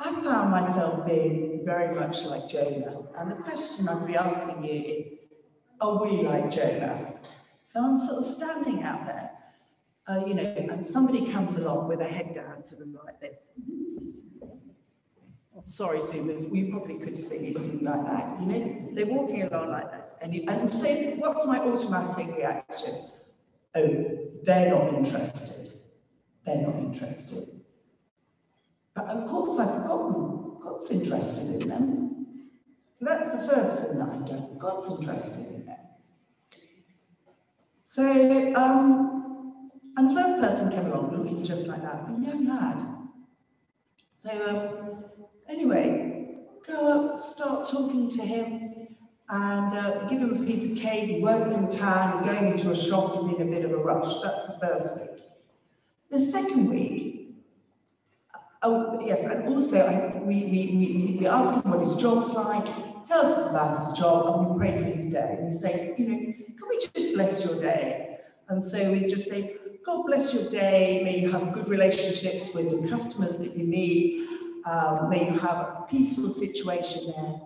I 0.00 0.22
found 0.22 0.50
myself 0.50 1.06
being 1.06 1.57
very 1.68 1.94
much 1.94 2.22
like 2.22 2.48
Jonah. 2.48 3.02
And 3.18 3.30
the 3.30 3.34
question 3.34 3.86
I'd 3.90 4.06
be 4.06 4.16
asking 4.16 4.64
you 4.64 4.76
is, 4.94 5.04
are 5.82 6.02
we 6.02 6.22
like 6.22 6.50
Jonah? 6.50 7.12
So 7.66 7.84
I'm 7.84 7.94
sort 7.94 8.18
of 8.22 8.24
standing 8.24 8.82
out 8.84 9.04
there, 9.04 9.30
uh, 10.08 10.24
you 10.26 10.32
know, 10.32 10.44
and 10.44 10.84
somebody 10.84 11.30
comes 11.30 11.56
along 11.56 11.88
with 11.88 12.00
a 12.00 12.08
head 12.16 12.34
down 12.34 12.64
sort 12.64 12.80
of 12.80 12.88
like 13.04 13.20
this. 13.20 13.36
Sorry, 15.66 15.98
Zoomers, 15.98 16.48
we 16.48 16.70
probably 16.70 16.98
could 17.04 17.14
see 17.14 17.52
looking 17.52 17.84
like 17.84 18.02
that. 18.06 18.40
You 18.40 18.46
know, 18.46 18.88
they're 18.94 19.12
walking 19.18 19.42
along 19.42 19.68
like 19.70 19.90
that. 19.90 20.16
And, 20.22 20.34
you, 20.34 20.44
and 20.48 20.72
so 20.72 20.88
what's 21.18 21.44
my 21.44 21.58
automatic 21.58 22.34
reaction? 22.34 22.94
Oh, 23.74 24.18
they're 24.42 24.70
not 24.70 24.94
interested. 24.94 25.72
They're 26.46 26.62
not 26.62 26.76
interested. 26.76 27.60
But 28.94 29.04
of 29.08 29.28
course, 29.28 29.58
I've 29.58 29.74
forgotten 29.82 30.47
God's 30.68 30.90
interested 30.90 31.62
in 31.62 31.68
them. 31.68 32.26
That's 33.00 33.28
the 33.28 33.48
first 33.48 33.84
thing 33.84 33.98
that 33.98 34.08
I've 34.08 34.26
done. 34.26 34.58
God's 34.58 34.90
interested 34.90 35.46
in 35.54 35.66
them. 35.66 35.76
So, 37.86 38.54
um, 38.54 39.70
and 39.96 40.10
the 40.10 40.20
first 40.20 40.40
person 40.40 40.70
came 40.70 40.92
along 40.92 41.16
looking 41.16 41.42
just 41.42 41.66
like 41.68 41.82
that, 41.82 42.04
a 42.06 42.20
young 42.20 42.46
lad. 42.46 42.86
So, 44.18 44.30
um, 44.48 45.04
anyway, 45.48 46.36
go 46.66 46.86
up, 46.86 47.18
start 47.18 47.68
talking 47.68 48.10
to 48.10 48.22
him, 48.22 48.88
and 49.30 49.78
uh, 49.78 50.06
give 50.08 50.20
him 50.20 50.42
a 50.42 50.46
piece 50.46 50.70
of 50.70 50.76
cake. 50.76 51.08
He 51.08 51.20
works 51.20 51.52
in 51.52 51.68
town, 51.70 52.18
he's 52.18 52.30
going 52.30 52.52
into 52.52 52.70
a 52.70 52.76
shop, 52.76 53.14
he's 53.14 53.34
in 53.36 53.42
a 53.42 53.50
bit 53.50 53.64
of 53.64 53.70
a 53.70 53.76
rush. 53.78 54.14
That's 54.22 54.54
the 54.54 54.58
first 54.60 55.00
week. 55.00 55.22
The 56.10 56.26
second 56.26 56.68
week, 56.70 57.17
Oh, 58.62 59.00
yes, 59.04 59.24
and 59.24 59.46
also 59.48 60.20
we, 60.24 60.44
we, 60.44 60.76
we, 60.76 61.16
we 61.20 61.26
ask 61.28 61.54
him 61.54 61.70
what 61.70 61.80
his 61.80 61.94
job's 61.94 62.32
like, 62.32 62.66
tells 63.06 63.38
us 63.38 63.50
about 63.50 63.78
his 63.84 63.92
job, 63.92 64.40
and 64.40 64.50
we 64.50 64.58
pray 64.58 64.78
for 64.78 64.96
his 64.96 65.06
day. 65.06 65.36
And 65.38 65.46
we 65.46 65.56
say, 65.56 65.94
you 65.96 66.06
know, 66.08 66.16
can 66.16 66.68
we 66.68 66.80
just 66.80 67.14
bless 67.14 67.44
your 67.44 67.60
day? 67.60 68.18
And 68.48 68.62
so 68.62 68.90
we 68.90 69.06
just 69.06 69.28
say, 69.28 69.58
God 69.84 70.06
bless 70.06 70.34
your 70.34 70.50
day. 70.50 71.02
May 71.04 71.20
you 71.20 71.30
have 71.30 71.52
good 71.52 71.68
relationships 71.68 72.52
with 72.52 72.82
the 72.82 72.88
customers 72.88 73.38
that 73.38 73.56
you 73.56 73.64
meet. 73.64 74.28
Um, 74.66 75.08
may 75.08 75.30
you 75.30 75.38
have 75.38 75.58
a 75.58 75.84
peaceful 75.88 76.28
situation 76.28 77.12
there. 77.16 77.40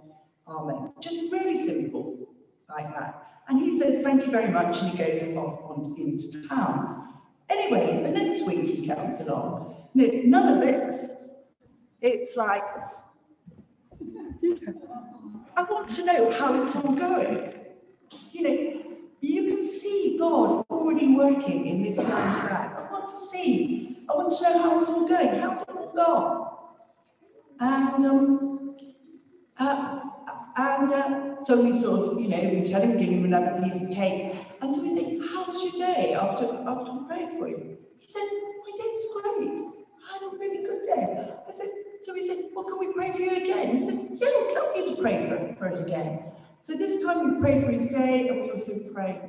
Amen. 0.49 0.93
Just 1.01 1.31
really 1.31 1.67
simple, 1.67 2.27
like 2.71 2.93
that. 2.95 3.43
And 3.49 3.61
he 3.61 3.79
says, 3.79 4.03
thank 4.03 4.25
you 4.25 4.31
very 4.31 4.51
much, 4.51 4.81
and 4.81 4.91
he 4.91 4.97
goes 4.97 5.37
off 5.37 5.61
on, 5.71 5.95
into 5.99 6.49
town. 6.49 7.19
Anyway, 7.51 8.03
the 8.03 8.11
next 8.11 8.47
week 8.47 8.65
he 8.65 8.87
comes 8.87 9.21
along 9.21 9.72
none 9.95 10.49
of 10.55 10.61
this. 10.61 11.11
It's 12.01 12.37
like, 12.37 12.65
I 15.57 15.63
want 15.63 15.89
to 15.91 16.05
know 16.05 16.31
how 16.31 16.61
it's 16.61 16.75
all 16.75 16.93
going. 16.93 17.55
You 18.33 18.43
know, 18.43 18.83
you 19.21 19.55
can 19.55 19.63
see 19.63 20.17
God 20.19 20.65
already 20.71 21.15
working 21.15 21.67
in 21.67 21.83
this 21.83 21.97
young 21.97 22.09
lad. 22.09 22.77
I 22.77 22.89
want 22.91 23.09
to 23.09 23.17
see. 23.17 24.05
I 24.11 24.17
want 24.17 24.33
to 24.33 24.43
know 24.43 24.59
how 24.63 24.79
it's 24.79 24.89
all 24.89 25.07
going. 25.07 25.29
How's 25.41 25.63
it 25.63 25.69
all 25.71 25.93
gone? 25.95 26.49
And 27.61 28.07
um, 28.07 28.77
uh, 29.59 30.01
and 30.57 30.93
uh, 30.93 31.45
so 31.45 31.61
we 31.63 31.81
sort 31.81 32.13
of, 32.13 32.21
you 32.21 32.29
know, 32.29 32.41
we 32.53 32.63
tell 32.63 32.83
him, 32.83 32.99
give 32.99 33.09
him 33.09 33.25
another 33.25 33.61
piece 33.63 33.81
of 33.81 33.91
cake. 33.91 34.35
And 34.61 34.75
so 34.75 34.81
we 34.81 34.95
say, 34.95 35.21
how 35.33 35.47
was 35.47 35.63
your 35.63 35.87
day 35.87 36.15
after 36.15 36.47
after 36.67 36.93
we 36.93 37.07
prayed 37.07 37.39
for 37.39 37.49
you? 37.49 37.79
He 37.99 38.13
said, 38.13 38.23
my 38.23 38.77
day 38.77 38.89
was 38.91 39.23
great. 39.23 39.82
I 40.09 40.15
had 40.15 40.23
a 40.23 40.37
really 40.37 40.65
good 40.65 40.83
day. 40.83 41.33
I 41.49 41.53
said, 41.53 41.69
so 42.03 42.15
he 42.15 42.27
said, 42.27 42.39
well, 42.55 42.65
can 42.65 42.79
we 42.79 42.93
pray 42.93 43.13
for 43.13 43.21
you 43.21 43.37
again? 43.37 43.79
He 43.79 43.85
said, 43.85 44.09
yeah, 44.13 44.29
we'd 44.47 44.55
love 44.55 44.77
you 44.77 44.95
to 44.97 45.03
pray 45.03 45.29
for, 45.29 45.55
for 45.57 45.67
it 45.69 45.87
again. 45.87 46.25
So 46.63 46.75
this 46.75 47.03
time 47.03 47.35
we 47.35 47.41
pray 47.41 47.61
for 47.61 47.71
his 47.71 47.87
day 47.87 48.29
and 48.29 48.43
we 48.43 48.51
also 48.51 48.79
pray 48.93 49.21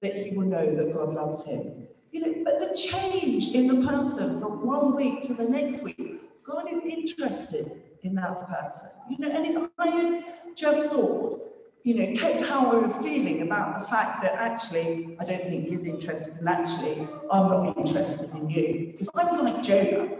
that 0.00 0.14
he 0.16 0.36
will 0.36 0.46
know 0.46 0.74
that 0.74 0.92
God 0.92 1.14
loves 1.14 1.44
him. 1.44 1.86
You 2.10 2.20
know, 2.20 2.44
but 2.44 2.60
the 2.60 2.76
change 2.76 3.48
in 3.54 3.66
the 3.66 3.86
person 3.86 4.40
from 4.40 4.66
one 4.66 4.94
week 4.94 5.22
to 5.22 5.34
the 5.34 5.48
next 5.48 5.82
week, 5.82 6.20
God 6.44 6.70
is 6.70 6.80
interested 6.80 7.82
in 8.02 8.14
that 8.16 8.48
person. 8.48 8.88
You 9.08 9.18
know, 9.18 9.30
and 9.30 9.46
if 9.46 9.70
I 9.78 9.86
had 9.88 10.24
just 10.56 10.90
thought 10.90 11.51
you 11.84 11.94
know, 11.94 12.44
how 12.46 12.70
I 12.70 12.76
was 12.76 12.96
feeling 12.98 13.42
about 13.42 13.80
the 13.80 13.88
fact 13.88 14.22
that 14.22 14.34
actually 14.34 15.16
I 15.18 15.24
don't 15.24 15.42
think 15.42 15.68
he's 15.68 15.84
interested 15.84 16.34
and 16.34 16.48
actually 16.48 17.08
I'm 17.30 17.48
not 17.48 17.76
interested 17.76 18.30
in 18.34 18.48
you. 18.48 18.94
If 19.00 19.08
I 19.14 19.24
was 19.24 19.42
like 19.42 19.62
Jonah, 19.62 20.18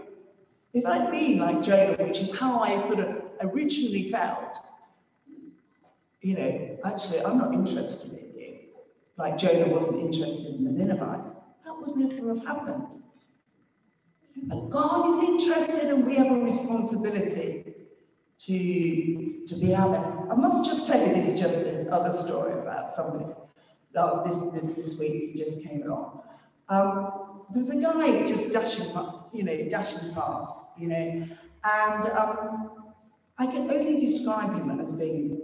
if 0.73 0.85
I'd 0.85 1.09
been 1.09 1.37
like 1.37 1.61
Jonah, 1.61 1.95
which 2.03 2.19
is 2.19 2.37
how 2.37 2.59
I 2.59 2.81
sort 2.87 2.99
of 2.99 3.21
originally 3.41 4.11
felt, 4.11 4.57
you 6.21 6.35
know, 6.35 6.77
actually 6.83 7.21
I'm 7.21 7.37
not 7.37 7.53
interested 7.53 8.11
in 8.11 8.37
you, 8.37 8.57
like 9.17 9.37
Jonah 9.37 9.69
wasn't 9.69 10.01
interested 10.01 10.55
in 10.55 10.65
the 10.65 10.71
Ninevites, 10.71 11.29
that 11.65 11.75
would 11.79 11.95
never 11.95 12.35
have 12.35 12.45
happened. 12.45 12.83
But 14.47 14.69
God 14.69 15.17
is 15.17 15.29
interested 15.29 15.89
and 15.89 16.05
we 16.05 16.15
have 16.15 16.31
a 16.31 16.39
responsibility 16.39 17.73
to, 18.39 19.45
to 19.47 19.55
be 19.55 19.67
there. 19.67 20.12
I 20.31 20.35
must 20.35 20.65
just 20.65 20.87
tell 20.87 20.99
you 21.05 21.13
this, 21.13 21.39
just 21.39 21.55
this 21.55 21.87
other 21.91 22.15
story 22.17 22.53
about 22.53 22.89
somebody 22.89 23.25
uh, 23.95 24.23
this, 24.23 24.75
this 24.75 24.97
week 24.97 25.35
just 25.35 25.63
came 25.63 25.83
along. 25.83 26.21
Um, 26.69 27.43
there 27.51 27.59
was 27.59 27.69
a 27.69 27.81
guy 27.81 28.23
just 28.23 28.51
dashing, 28.51 28.87
you 29.33 29.43
know, 29.43 29.69
dashing 29.69 30.13
past, 30.13 30.57
you 30.77 30.87
know, 30.87 31.27
and 31.63 32.05
um, 32.11 32.71
I 33.37 33.45
can 33.45 33.69
only 33.69 33.99
describe 33.99 34.55
him 34.55 34.79
as 34.79 34.91
being 34.93 35.41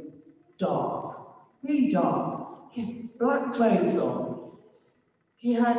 dark, 0.58 1.18
really 1.63 1.89
dark. 1.89 2.72
He 2.72 2.82
had 2.82 3.18
black 3.20 3.54
clothes 3.54 3.96
on. 3.98 4.52
He 5.36 5.54
had 5.54 5.78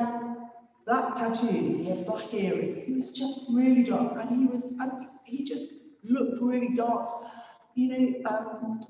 black 0.86 1.14
tattoos, 1.14 1.76
he 1.76 1.84
had 1.84 2.06
black 2.06 2.32
earrings. 2.32 2.84
He 2.84 2.92
was 2.92 3.10
just 3.10 3.40
really 3.50 3.82
dark, 3.82 4.16
and 4.20 4.30
he 4.30 4.46
was, 4.46 4.62
and 4.80 5.06
he 5.24 5.44
just 5.44 5.72
looked 6.02 6.40
really 6.40 6.74
dark. 6.74 7.24
You 7.74 7.88
know, 7.88 8.30
um, 8.30 8.80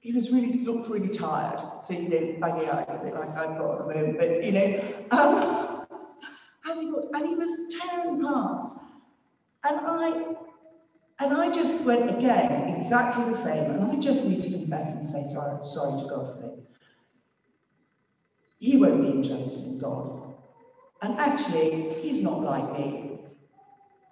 he 0.00 0.12
was 0.12 0.30
really 0.30 0.64
looked 0.64 0.88
really 0.88 1.08
tired. 1.08 1.60
So 1.82 1.94
you 1.94 2.08
know, 2.08 2.36
baggy 2.40 2.66
eyes, 2.66 2.86
a 2.88 3.04
bit 3.04 3.14
like 3.14 3.30
I've 3.30 3.58
got 3.58 3.80
at 3.80 3.88
the 3.88 3.94
moment. 3.94 4.18
But 4.18 4.44
you 4.44 4.52
know, 4.52 5.06
um, 5.10 5.86
as 6.70 6.80
he 6.80 6.92
and 7.12 7.28
he 7.28 7.34
was 7.34 7.74
tearing 7.74 8.22
past, 8.22 8.68
and 9.64 9.80
I. 9.82 10.34
And 11.22 11.34
I 11.34 11.50
just 11.52 11.84
went 11.84 12.08
again, 12.08 12.76
exactly 12.80 13.26
the 13.26 13.36
same, 13.36 13.70
and 13.72 13.92
I 13.92 13.96
just 13.96 14.26
need 14.26 14.40
to 14.40 14.50
confess 14.50 14.92
and 14.92 15.04
say 15.06 15.22
sorry, 15.30 15.58
sorry 15.66 16.00
to 16.00 16.08
God 16.08 16.34
for 16.34 16.46
it. 16.46 16.64
He 18.58 18.78
won't 18.78 19.02
be 19.02 19.08
interested 19.10 19.66
in 19.66 19.78
God. 19.78 20.34
And 21.02 21.18
actually, 21.18 21.94
he's 22.00 22.20
not 22.20 22.42
like 22.42 22.72
me, 22.72 23.18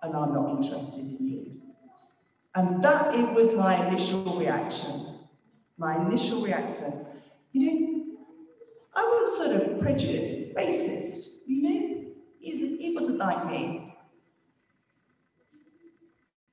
and 0.03 0.17
I'm 0.17 0.33
not 0.35 0.57
interested 0.57 1.01
in 1.01 1.17
you. 1.21 1.58
And 2.59 2.83
that 2.83 3.15
it 3.15 3.33
was 3.35 3.55
my 3.55 3.87
initial 3.87 4.37
reaction. 4.37 5.21
My 5.77 5.95
initial 6.05 6.43
reaction. 6.43 7.07
You 7.53 7.61
know, 7.65 8.05
I 8.97 9.03
was 9.03 9.37
sort 9.37 9.53
of 9.53 9.81
prejudiced, 9.81 10.57
racist, 10.57 11.37
you 11.47 11.63
know? 11.63 12.05
He 12.41 12.93
wasn't 12.97 13.19
like 13.19 13.47
me. 13.47 13.95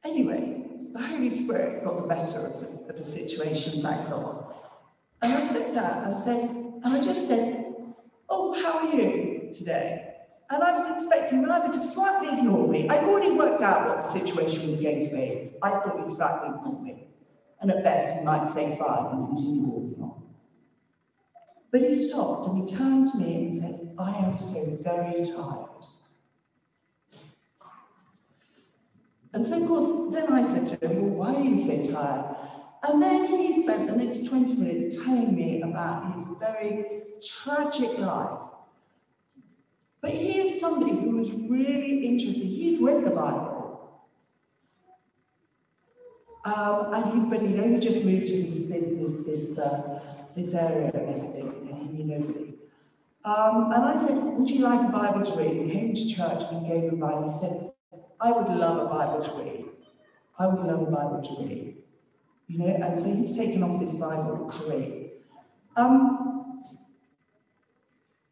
Anyway, 0.04 0.68
the 0.94 1.02
Holy 1.02 1.32
Spirit 1.32 1.84
got 1.84 2.00
the 2.00 2.08
better 2.08 2.38
of 2.38 2.62
the, 2.62 2.68
of 2.88 2.98
the 2.98 3.04
situation, 3.04 3.82
thank 3.82 4.08
God. 4.08 4.54
And 5.24 5.34
I 5.34 5.42
stepped 5.42 5.74
down 5.74 6.04
and 6.04 6.24
said, 6.24 6.42
and 6.42 6.86
I 6.86 7.02
just 7.04 7.28
said, 7.28 7.74
Oh, 8.30 8.54
how 8.62 8.78
are 8.78 8.96
you 8.96 9.52
today? 9.58 10.14
And 10.52 10.62
I 10.62 10.74
was 10.74 10.88
expecting 10.88 11.50
either 11.50 11.74
to 11.74 11.92
flatly 11.94 12.38
ignore 12.38 12.68
me. 12.68 12.88
I'd 12.90 13.06
already 13.06 13.32
worked 13.32 13.64
out 13.64 13.88
what 13.88 14.04
the 14.04 14.10
situation 14.10 14.70
was 14.70 14.80
going 14.80 15.02
to 15.02 15.10
be. 15.10 15.45
I 15.66 15.72
thought 15.80 16.16
flatly 16.16 16.50
ignore 16.50 16.82
me. 16.82 17.08
And 17.60 17.72
at 17.72 17.84
best, 17.84 18.16
he 18.16 18.24
might 18.24 18.48
say 18.48 18.78
fine 18.78 19.06
and 19.12 19.28
continue 19.28 19.68
walking 19.68 20.04
on. 20.04 20.24
But 21.72 21.82
he 21.82 21.94
stopped 22.08 22.48
and 22.48 22.70
he 22.70 22.76
turned 22.76 23.12
to 23.12 23.18
me 23.18 23.36
and 23.36 23.62
said, 23.62 23.96
I 23.98 24.12
am 24.18 24.38
so 24.38 24.78
very 24.82 25.24
tired. 25.24 25.70
And 29.34 29.46
so, 29.46 29.62
of 29.62 29.68
course, 29.68 30.14
then 30.14 30.32
I 30.32 30.44
said 30.54 30.66
to 30.68 30.88
him, 30.88 31.02
Well, 31.02 31.34
why 31.34 31.42
are 31.42 31.44
you 31.44 31.58
so 31.58 31.92
tired? 31.92 32.36
And 32.88 33.02
then 33.02 33.26
he 33.26 33.64
spent 33.64 33.88
the 33.88 33.96
next 33.96 34.28
20 34.28 34.54
minutes 34.56 35.04
telling 35.04 35.34
me 35.36 35.62
about 35.62 36.16
his 36.16 36.26
very 36.40 37.02
tragic 37.22 37.98
life 37.98 38.40
but 40.06 40.14
he 40.14 40.38
is 40.38 40.60
somebody 40.60 40.92
who 40.92 41.20
is 41.20 41.32
really 41.50 42.06
interested. 42.06 42.46
He's 42.46 42.80
read 42.80 43.04
the 43.04 43.10
Bible. 43.10 43.55
Um, 46.46 46.94
and 46.94 47.06
he, 47.12 47.20
but 47.30 47.42
he'd 47.42 47.60
only 47.60 47.80
just 47.80 48.06
moved 48.06 48.28
to 48.28 48.44
this, 48.44 48.56
this, 48.56 48.84
this, 49.02 49.26
this, 49.26 49.58
uh, 49.58 50.00
this 50.36 50.54
area 50.54 50.92
and 50.94 51.10
everything, 51.10 51.70
and 51.72 51.98
he 51.98 52.04
knew 52.04 52.20
nobody. 52.20 52.54
Um, 53.26 53.72
and 53.72 53.84
I 53.84 54.06
said, 54.06 54.16
Would 54.16 54.50
you 54.50 54.60
like 54.60 54.80
a 54.80 54.92
Bible 54.92 55.24
to 55.26 55.36
read? 55.36 55.66
He 55.66 55.72
came 55.72 55.96
to 55.96 56.08
church 56.08 56.44
and 56.52 56.68
gave 56.68 56.94
a 56.94 56.96
Bible. 56.96 57.32
He 57.32 57.40
said, 57.40 57.72
I 58.22 58.32
would 58.32 58.48
love 58.48 58.78
a 58.78 58.86
Bible 58.86 59.24
to 59.24 59.32
read. 59.44 59.66
I 60.38 60.46
would 60.46 60.64
love 60.64 60.84
a 60.84 60.92
Bible 60.92 61.22
to 61.24 61.44
read. 61.44 61.78
You 62.48 62.60
know, 62.60 62.68
and 62.68 63.00
so 63.00 63.06
he's 63.06 63.36
taken 63.36 63.64
off 63.64 63.80
this 63.82 63.94
Bible 63.94 64.52
to 64.52 64.70
read. 64.70 65.12
Um, 65.76 66.62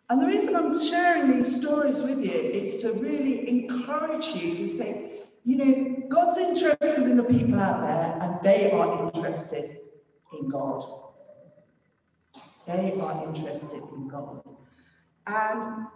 and 0.10 0.22
the 0.22 0.28
reason 0.28 0.56
I'm 0.56 0.72
sharing 0.78 1.32
these 1.32 1.56
stories 1.56 2.00
with 2.00 2.20
you 2.20 2.32
is 2.32 2.82
to 2.84 2.94
really 2.94 3.50
encourage 3.50 4.28
you 4.28 4.56
to 4.58 4.68
say, 4.68 5.22
you 5.44 5.58
know, 5.58 5.93
God's 6.10 6.38
interested 6.38 7.04
in 7.04 7.18
the 7.18 7.24
people 7.24 7.60
out 7.60 7.82
there 7.82 8.18
and 8.22 8.42
they 8.44 8.72
are 8.72 9.12
interested 9.14 9.78
in 10.38 10.50
God. 10.50 11.02
They 12.68 12.98
are 13.00 13.26
interested 13.28 13.82
in 13.96 14.08
God. 14.08 14.44
And 15.28 15.88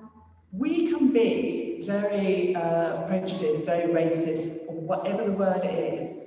we 0.51 0.89
can 0.89 1.11
be 1.11 1.83
very 1.85 2.55
uh, 2.55 3.03
prejudiced, 3.07 3.63
very 3.63 3.93
racist, 3.93 4.59
or 4.67 4.75
whatever 4.75 5.25
the 5.25 5.31
word 5.31 5.61
is, 5.63 6.17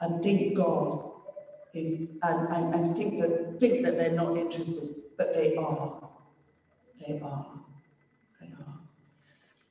and 0.00 0.22
think 0.22 0.56
God 0.56 1.10
is, 1.74 2.08
and, 2.22 2.48
and, 2.48 2.74
and 2.74 2.96
think, 2.96 3.20
that, 3.20 3.58
think 3.60 3.84
that 3.84 3.96
they're 3.96 4.12
not 4.12 4.36
interested, 4.36 4.94
but 5.18 5.34
they 5.34 5.56
are. 5.56 6.08
They 7.06 7.20
are. 7.22 7.46
They 8.40 8.52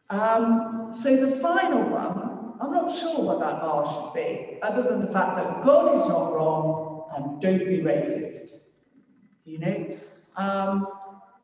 are. 0.09 0.37
Um, 0.37 0.91
so 0.91 1.15
the 1.15 1.39
final 1.39 1.89
one, 1.89 2.38
I'm 2.61 2.71
not 2.71 2.95
sure 2.95 3.21
what 3.21 3.39
that 3.39 3.61
bar 3.61 3.85
should 3.87 4.13
be, 4.13 4.59
other 4.61 4.83
than 4.83 5.01
the 5.01 5.11
fact 5.11 5.37
that 5.37 5.63
God 5.63 5.97
is 5.97 6.07
not 6.07 6.33
wrong 6.33 7.05
and 7.15 7.41
don't 7.41 7.59
be 7.59 7.79
racist. 7.79 8.53
You 9.45 9.59
know? 9.59 9.97
Um, 10.35 10.87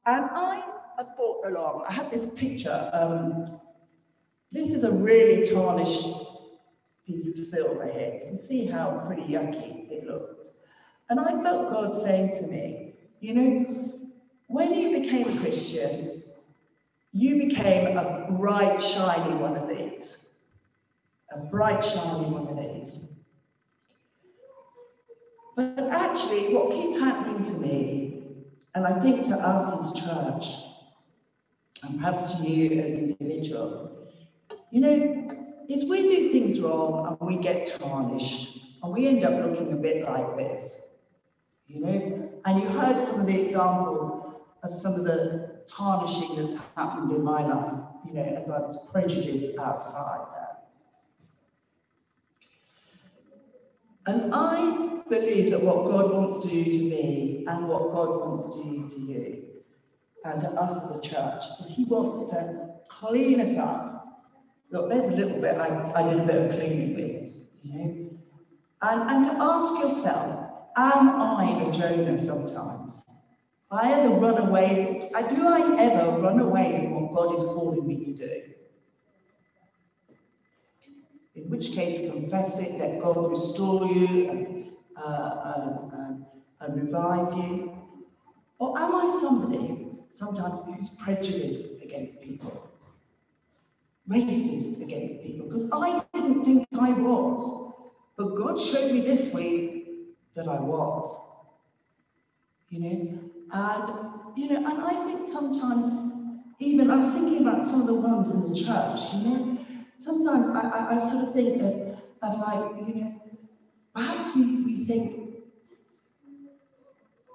and 0.06 0.25
I 0.25 0.63
have 0.97 1.15
thought 1.15 1.45
along, 1.45 1.86
I 1.88 1.93
have 1.93 2.12
this 2.12 2.28
picture. 2.36 2.89
Um, 2.93 3.60
this 4.51 4.69
is 4.69 4.84
a 4.84 4.91
really 4.91 5.45
tarnished 5.45 6.08
piece 7.06 7.30
of 7.30 7.36
silver 7.36 7.88
here. 7.91 8.19
You 8.21 8.30
can 8.30 8.39
see 8.39 8.65
how 8.65 9.04
pretty 9.08 9.23
yucky 9.23 9.89
it 9.91 10.06
looked. 10.06 10.49
And 11.10 11.19
I 11.19 11.32
felt 11.43 11.71
God 11.71 12.01
saying 12.04 12.32
to 12.39 12.47
me, 12.47 12.93
you 13.19 13.34
know, 13.34 13.91
when 14.47 14.73
you 14.73 14.99
became 15.01 15.30
a 15.30 15.39
Christian, 15.41 16.23
you 17.12 17.47
became 17.47 17.97
a 17.97 18.28
bright, 18.32 18.82
shiny 18.82 19.36
one 19.36 19.56
of 19.56 19.69
these. 19.69 20.17
A 21.36 21.39
bright, 21.52 21.84
shiny 21.84 22.28
one 22.30 22.48
of 22.48 22.58
these. 22.58 22.98
But 25.56 25.88
actually, 25.89 26.54
what 26.54 26.71
keeps 26.71 26.95
happening 26.95 27.43
to 27.43 27.54
me, 27.54 28.24
and 28.74 28.88
I 28.88 29.00
think 29.02 29.26
to 29.26 29.36
us 29.36 29.86
as 29.86 30.02
church, 30.02 30.45
and 31.84 32.00
perhaps 32.00 32.34
to 32.34 32.50
you 32.50 32.82
as 32.82 32.98
individual, 33.00 34.10
you 34.71 34.82
know, 34.82 35.30
is 35.69 35.89
we 35.89 36.02
do 36.04 36.32
things 36.32 36.60
wrong 36.60 37.17
and 37.19 37.28
we 37.28 37.38
get 37.41 37.67
tarnished 37.80 38.60
and 38.84 38.93
we 38.93 39.08
end 39.08 39.24
up 39.24 39.45
looking 39.45 39.74
a 39.74 39.76
bit 39.76 40.06
like 40.06 40.38
this, 40.38 40.74
you 41.67 41.82
know? 41.82 42.32
And 42.45 42.62
you 42.62 42.69
heard 42.69 43.00
some 43.00 43.19
of 43.21 43.28
the 43.28 43.41
examples 43.41 44.36
of 44.63 44.71
some 44.71 44.93
of 44.93 45.04
the 45.06 45.62
tarnishing 45.67 46.36
that's 46.36 46.54
happened 46.76 47.12
in 47.12 47.24
my 47.24 47.45
life, 47.45 47.80
you 48.06 48.13
know, 48.13 48.24
as 48.24 48.50
I 48.50 48.60
was 48.60 48.78
prejudiced 48.91 49.58
outside 49.58 50.28
there. 50.34 50.45
And 54.08 54.34
I 54.34 55.02
believe 55.10 55.52
that 55.52 55.62
what 55.62 55.86
God 55.86 56.12
wants 56.13 56.39
to 56.39 56.48
do 56.48 56.63
to 56.63 56.80
me 56.80 57.46
and 57.48 57.68
what 57.68 57.91
God 57.91 58.20
wants 58.20 58.56
to 58.56 58.63
do 58.63 58.89
to 58.89 59.00
you 59.00 59.44
and 60.24 60.41
to 60.41 60.50
us 60.52 60.84
as 60.84 60.98
a 60.98 61.02
church 61.02 61.44
is 61.60 61.76
He 61.76 61.86
wants 61.86 62.26
to 62.26 62.76
clean 62.89 63.41
us 63.41 63.58
up. 63.58 64.08
Look, 64.72 64.89
there's 64.89 65.06
a 65.06 65.15
little 65.15 65.39
bit 65.39 65.58
I, 65.58 65.91
I 65.96 66.10
did 66.10 66.20
a 66.20 66.26
bit 66.26 66.36
of 66.36 66.52
cleaning 66.52 66.96
with, 66.96 67.34
you 67.63 67.74
know. 67.74 68.10
And, 68.82 69.10
and 69.10 69.26
to 69.26 69.32
ask 69.32 69.72
yourself, 69.74 70.52
am 70.76 71.10
I 71.10 71.68
a 71.68 71.72
Jonah 71.72 72.18
sometimes? 72.18 73.02
I 73.72 73.91
ever 73.94 74.10
run 74.15 74.38
away, 74.38 75.10
do 75.30 75.48
I 75.48 75.82
ever 75.82 76.20
run 76.20 76.39
away 76.39 76.82
from 76.84 77.02
what 77.02 77.13
God 77.13 77.36
is 77.36 77.44
calling 77.44 77.88
me 77.88 78.04
to 78.06 78.13
do? 78.13 78.41
In 81.36 81.45
which 81.56 81.72
case, 81.72 81.98
confess 82.12 82.58
it, 82.58 82.78
let 82.78 83.00
God 83.00 83.30
restore 83.30 83.86
you 83.86 84.30
and, 84.30 84.72
uh, 84.98 85.89
and, 85.94 86.26
and, 86.60 86.84
revive 86.84 87.34
you. 87.34 87.78
Or 88.60 88.78
am 88.78 88.96
I 88.96 89.20
somebody 89.22 89.88
sometimes 90.12 90.62
who's 90.65 90.89
prejudiced 90.98 91.82
against 91.82 92.20
people, 92.22 92.70
racist 94.10 94.82
against 94.82 95.24
people? 95.24 95.48
Because 95.48 95.70
I 95.72 96.04
didn't 96.13 96.44
think 96.44 96.68
I 96.78 96.91
was, 96.91 97.74
but 98.18 98.36
God 98.36 98.60
showed 98.60 98.91
me 98.91 99.02
this 99.02 99.34
week 99.34 99.88
that 100.36 100.48
I 100.48 100.60
was. 100.60 101.22
You 102.70 102.80
know, 102.80 103.20
and, 103.54 104.38
you 104.38 104.50
know, 104.50 104.58
and 104.58 104.82
I 104.82 105.06
think 105.06 105.26
sometimes, 105.26 105.94
even 106.60 106.91
I 106.91 106.98
was 106.98 107.10
thinking 107.12 107.48
about 107.48 107.63
some 107.63 107.82
of 107.82 107.88
the 107.88 107.94
ones 107.94 108.32
in 108.32 108.41
the 108.41 108.56
church, 108.56 109.00
you 109.13 109.30
know, 109.30 109.55
sometimes 110.00 110.48
I, 110.48 110.62
I, 110.62 110.96
I 110.96 111.10
sort 111.10 111.28
of 111.28 111.34
think 111.34 111.62
of, 111.62 112.00
of 112.22 112.40
like, 112.40 112.88
you 112.88 112.96
know, 112.96 113.22
perhaps 113.94 114.36
we, 114.36 114.64
we 114.64 114.86
think, 114.86 115.36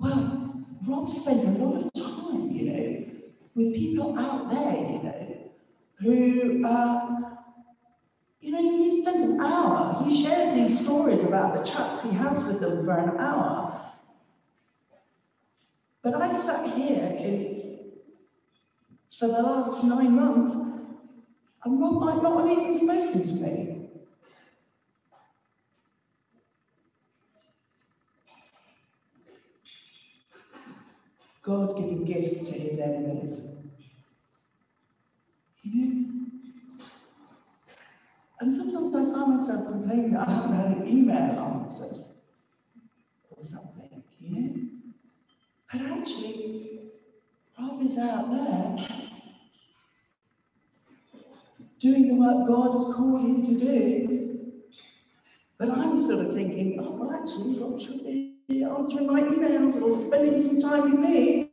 well, 0.01 0.65
Rob 0.87 1.09
spent 1.09 1.45
a 1.45 1.65
lot 1.65 1.85
of 1.85 1.93
time, 1.95 2.51
you 2.51 2.73
know, 2.73 3.05
with 3.55 3.75
people 3.75 4.19
out 4.19 4.51
there, 4.51 4.75
you 4.75 5.03
know, 5.03 5.51
who, 5.99 6.67
uh, 6.67 7.21
you 8.41 8.53
know, 8.53 8.79
he 8.79 9.03
spent 9.03 9.23
an 9.23 9.41
hour, 9.41 10.03
he 10.05 10.25
shares 10.25 10.55
these 10.55 10.81
stories 10.81 11.23
about 11.25 11.55
the 11.55 11.71
chats 11.71 12.03
he 12.03 12.11
has 12.13 12.43
with 12.45 12.61
them 12.61 12.85
for 12.85 12.97
an 12.97 13.19
hour. 13.19 13.93
But 16.03 16.15
I've 16.15 16.41
sat 16.43 16.67
here 16.75 17.15
in, 17.19 17.93
for 19.19 19.29
the 19.29 19.43
last 19.43 19.85
nine 19.85 20.17
months 20.17 20.57
And 21.65 21.81
Rob 21.81 22.01
might 22.01 22.23
not 22.23 22.49
have 22.49 22.59
even 22.59 22.75
spoken 22.75 23.23
to 23.23 23.33
me. 23.35 23.91
God 31.43 31.77
giving 31.77 32.05
gifts 32.05 32.43
to 32.43 32.53
his 32.53 32.79
enemies. 32.79 33.41
You 35.63 35.85
know? 35.85 36.11
And 38.41 38.53
sometimes 38.53 38.95
I 38.95 39.01
find 39.13 39.37
myself 39.37 39.67
complaining 39.67 40.13
that 40.13 40.29
I 40.29 40.33
haven't 40.33 40.55
had 40.55 40.67
an 40.79 40.89
email 40.89 41.63
answered 41.63 42.05
or 43.31 43.45
something, 43.45 44.03
you 44.19 44.41
know? 44.41 44.55
But 45.71 45.83
actually, 45.83 46.81
Rob 47.59 47.83
is 47.83 47.99
out 47.99 48.31
there 48.31 49.10
doing 51.81 52.09
the 52.09 52.15
work 52.15 52.47
God 52.47 52.73
has 52.75 52.95
called 52.95 53.23
him 53.23 53.43
to 53.45 53.59
do. 53.59 54.53
But 55.59 55.71
I'm 55.71 56.01
sort 56.03 56.27
of 56.27 56.35
thinking, 56.35 56.79
oh, 56.81 56.93
well, 56.93 57.13
actually, 57.13 57.57
God 57.59 57.81
should 57.81 58.05
be 58.05 58.37
answering 58.63 59.07
my 59.07 59.23
emails 59.23 59.81
or 59.83 60.01
spending 60.01 60.41
some 60.41 60.59
time 60.61 60.91
with 60.91 61.01
me. 61.01 61.51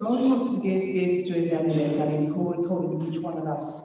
God 0.00 0.20
wants 0.20 0.54
to 0.54 0.60
give 0.60 0.94
gifts 0.94 1.28
to 1.28 1.34
his 1.34 1.52
enemies, 1.52 1.96
and 1.96 2.20
he's 2.20 2.32
calling, 2.32 2.64
calling 2.68 3.08
each 3.08 3.20
one 3.20 3.38
of 3.38 3.46
us 3.46 3.80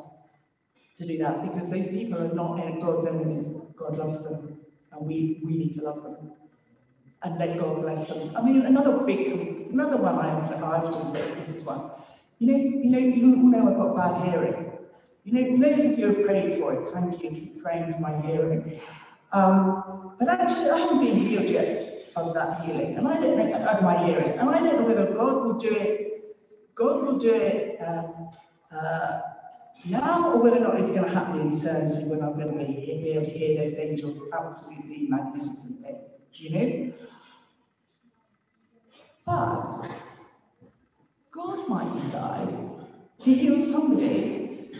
to 0.97 1.05
do 1.05 1.17
that 1.19 1.41
because 1.43 1.69
those 1.69 1.87
people 1.87 2.19
are 2.19 2.33
not 2.33 2.57
God's 2.81 3.07
enemies. 3.07 3.45
God 3.75 3.97
loves 3.97 4.23
them, 4.23 4.59
and 4.91 5.07
we, 5.07 5.41
we 5.43 5.57
need 5.57 5.73
to 5.75 5.83
love 5.83 6.03
them 6.03 6.31
and 7.23 7.39
let 7.39 7.57
God 7.57 7.81
bless 7.81 8.07
them. 8.07 8.35
I 8.35 8.41
mean, 8.41 8.61
another 8.63 8.99
big, 9.05 9.60
another 9.71 9.97
one 9.97 10.15
I 10.15 10.29
often, 10.31 10.63
I 10.63 10.77
often 10.77 11.13
think, 11.13 11.37
this 11.37 11.49
is 11.49 11.63
one. 11.63 11.91
You 12.39 12.47
know, 12.47 12.57
you 12.57 12.89
know, 12.89 12.97
you 12.97 13.35
all 13.35 13.49
know 13.51 13.69
I've 13.69 13.77
got 13.77 13.95
bad 13.95 14.29
hearing. 14.29 14.71
You 15.23 15.33
know, 15.33 15.67
loads 15.67 15.85
of 15.85 15.97
you 15.97 16.07
have 16.07 16.25
prayed 16.25 16.59
for 16.59 16.73
it. 16.73 16.89
Thank 16.89 17.21
you, 17.23 17.29
keep 17.29 17.63
praying 17.63 17.93
for 17.93 17.99
my 17.99 18.19
hearing. 18.21 18.79
Um, 19.31 20.15
but 20.19 20.27
actually, 20.27 20.69
I 20.71 20.79
haven't 20.79 20.99
been 21.05 21.15
healed 21.17 21.49
yet 21.49 22.11
of 22.15 22.33
that 22.33 22.65
healing, 22.65 22.97
and 22.97 23.07
I 23.07 23.19
don't 23.19 23.37
think 23.37 23.55
of 23.55 23.81
my 23.83 24.05
hearing, 24.05 24.31
and 24.39 24.49
I 24.49 24.59
don't 24.59 24.81
know 24.81 24.87
whether 24.87 25.13
God 25.13 25.45
will 25.45 25.53
do 25.53 25.69
it. 25.69 26.35
God 26.75 27.03
will 27.03 27.17
do 27.17 27.33
it 27.33 27.77
um, 27.81 28.29
uh, 28.71 29.19
now, 29.85 30.33
or 30.33 30.41
whether 30.41 30.57
or 30.57 30.61
not 30.61 30.79
it's 30.79 30.89
going 30.91 31.03
to 31.03 31.13
happen 31.13 31.39
in 31.41 31.53
eternity 31.53 32.05
when 32.05 32.21
I'm 32.23 32.33
going 32.33 32.51
to 32.51 32.57
be, 32.57 32.73
be 32.73 33.11
able 33.11 33.25
to 33.25 33.31
hear 33.31 33.63
those 33.63 33.77
angels 33.77 34.21
absolutely 34.33 35.07
magnificently. 35.07 35.95
You 36.33 36.49
know. 36.49 36.93
But 39.25 39.89
God 41.31 41.67
might 41.69 41.93
decide 41.93 42.55
to 43.23 43.33
heal 43.33 43.59
somebody 43.59 44.71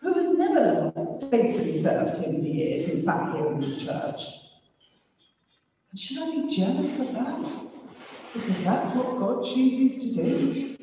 who 0.00 0.14
has 0.14 0.32
never 0.32 0.92
faithfully 1.30 1.80
served 1.80 2.16
him 2.18 2.40
for 2.40 2.46
years 2.46 2.88
and 2.88 3.04
sat 3.04 3.34
here 3.34 3.46
in 3.46 3.60
this 3.60 3.82
church. 3.84 4.22
And 5.90 5.98
should 5.98 6.18
I 6.18 6.30
be 6.30 6.56
jealous 6.56 6.98
of 6.98 7.12
that? 7.14 7.70
Because 8.32 8.64
that's 8.64 8.94
what 8.96 9.18
God 9.18 9.44
chooses 9.44 10.02
to 10.04 10.22
do. 10.22 10.76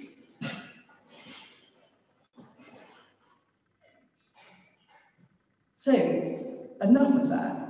So, 5.76 5.93
enough 6.82 7.22
of 7.22 7.30
that. 7.30 7.66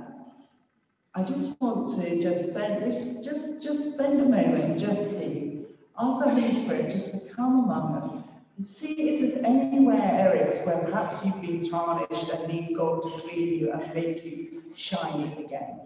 I 1.18 1.24
just 1.24 1.60
want 1.60 2.00
to 2.00 2.20
just 2.20 2.50
spend 2.50 2.84
just 2.84 3.24
just 3.24 3.60
just 3.60 3.94
spend 3.94 4.20
a 4.20 4.24
moment, 4.24 4.78
just 4.78 5.18
see, 5.18 5.66
ask 5.98 6.24
the 6.24 6.30
Holy 6.30 6.52
Spirit 6.52 6.92
just 6.92 7.10
to 7.12 7.34
come 7.34 7.64
among 7.64 7.96
us 7.96 8.24
see 8.64 9.10
if 9.10 9.20
there's 9.20 9.44
anywhere 9.44 10.00
areas 10.00 10.64
where 10.64 10.78
perhaps 10.78 11.24
you've 11.24 11.40
been 11.40 11.68
tarnished 11.68 12.28
and 12.28 12.52
need 12.52 12.76
God 12.76 13.02
to 13.02 13.10
clean 13.22 13.54
you 13.54 13.72
and 13.72 13.94
make 13.94 14.24
you 14.24 14.62
shiny 14.76 15.44
again. 15.44 15.80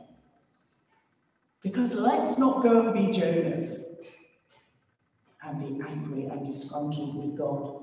Because 1.62 1.94
let's 1.94 2.38
not 2.38 2.62
go 2.62 2.80
and 2.80 2.94
be 2.94 3.18
Jonahs 3.18 3.76
and 5.42 5.60
be 5.60 5.82
angry 5.82 6.24
and 6.26 6.44
disgruntled 6.44 7.16
with 7.16 7.38
God. 7.38 7.78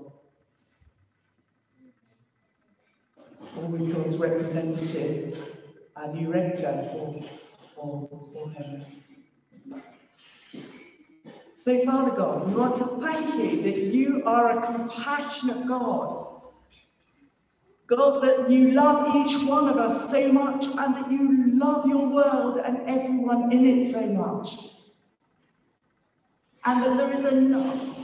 Or 3.57 3.65
with 3.65 3.93
God's 3.93 4.17
representative 4.17 5.58
a 5.95 6.11
new 6.13 6.31
rector 6.31 6.89
or, 6.93 7.23
or, 7.75 8.09
or 8.33 8.49
heaven. 8.51 8.85
So, 11.55 11.85
Father 11.85 12.15
God, 12.15 12.47
we 12.47 12.53
want 12.53 12.75
to 12.77 12.85
thank 13.01 13.35
you 13.35 13.61
that 13.63 13.77
you 13.77 14.23
are 14.25 14.57
a 14.57 14.65
compassionate 14.65 15.67
God. 15.67 16.41
God, 17.87 18.23
that 18.23 18.49
you 18.49 18.71
love 18.71 19.15
each 19.15 19.43
one 19.45 19.67
of 19.67 19.77
us 19.77 20.09
so 20.09 20.31
much 20.31 20.67
and 20.67 20.95
that 20.95 21.11
you 21.11 21.57
love 21.57 21.85
your 21.87 22.07
world 22.07 22.59
and 22.63 22.87
everyone 22.87 23.51
in 23.51 23.65
it 23.65 23.91
so 23.91 24.01
much. 24.07 24.57
And 26.65 26.83
that 26.83 26.97
there 26.97 27.13
is 27.13 27.25
enough 27.25 27.97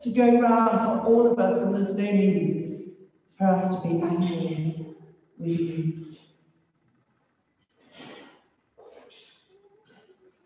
to 0.00 0.10
go 0.10 0.40
round 0.40 1.02
for 1.02 1.06
all 1.06 1.26
of 1.26 1.38
us, 1.38 1.62
and 1.62 1.76
there's 1.76 1.94
no 1.94 2.04
need 2.04 2.92
for 3.38 3.46
us 3.46 3.82
to 3.82 3.88
be 3.88 4.00
angry 4.02 4.96
with 5.38 5.60
you. 5.60 6.15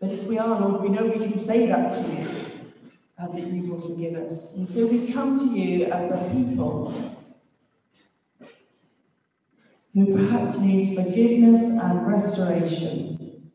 But 0.01 0.09
if 0.09 0.23
we 0.23 0.39
are, 0.39 0.59
Lord, 0.59 0.81
we 0.81 0.89
know 0.89 1.05
we 1.05 1.19
can 1.19 1.37
say 1.37 1.67
that 1.67 1.91
to 1.91 2.01
you 2.01 2.27
and 3.19 3.37
that 3.37 3.47
you 3.53 3.71
will 3.71 3.79
forgive 3.79 4.15
us. 4.15 4.51
And 4.53 4.67
so 4.67 4.87
we 4.87 5.13
come 5.13 5.37
to 5.37 5.45
you 5.45 5.85
as 5.85 6.09
a 6.09 6.27
people 6.33 6.91
who 9.93 10.11
perhaps 10.11 10.59
needs 10.59 10.95
forgiveness 10.95 11.65
and 11.65 12.07
restoration. 12.07 13.51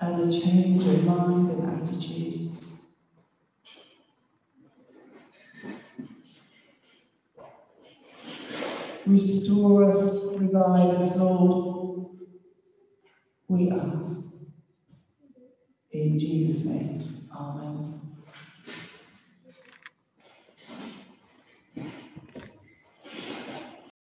And 0.00 0.32
a 0.32 0.40
change 0.40 0.84
of 0.84 1.04
mind 1.04 1.50
and 1.50 1.82
attitude. 1.82 2.51
Restore 9.12 9.92
us, 9.92 10.22
revive 10.38 10.90
us, 11.00 11.16
Lord. 11.18 12.08
We 13.48 13.70
ask. 13.72 14.22
In 15.92 16.18
Jesus' 16.18 16.64
name, 16.66 17.02
Amen. 17.34 17.81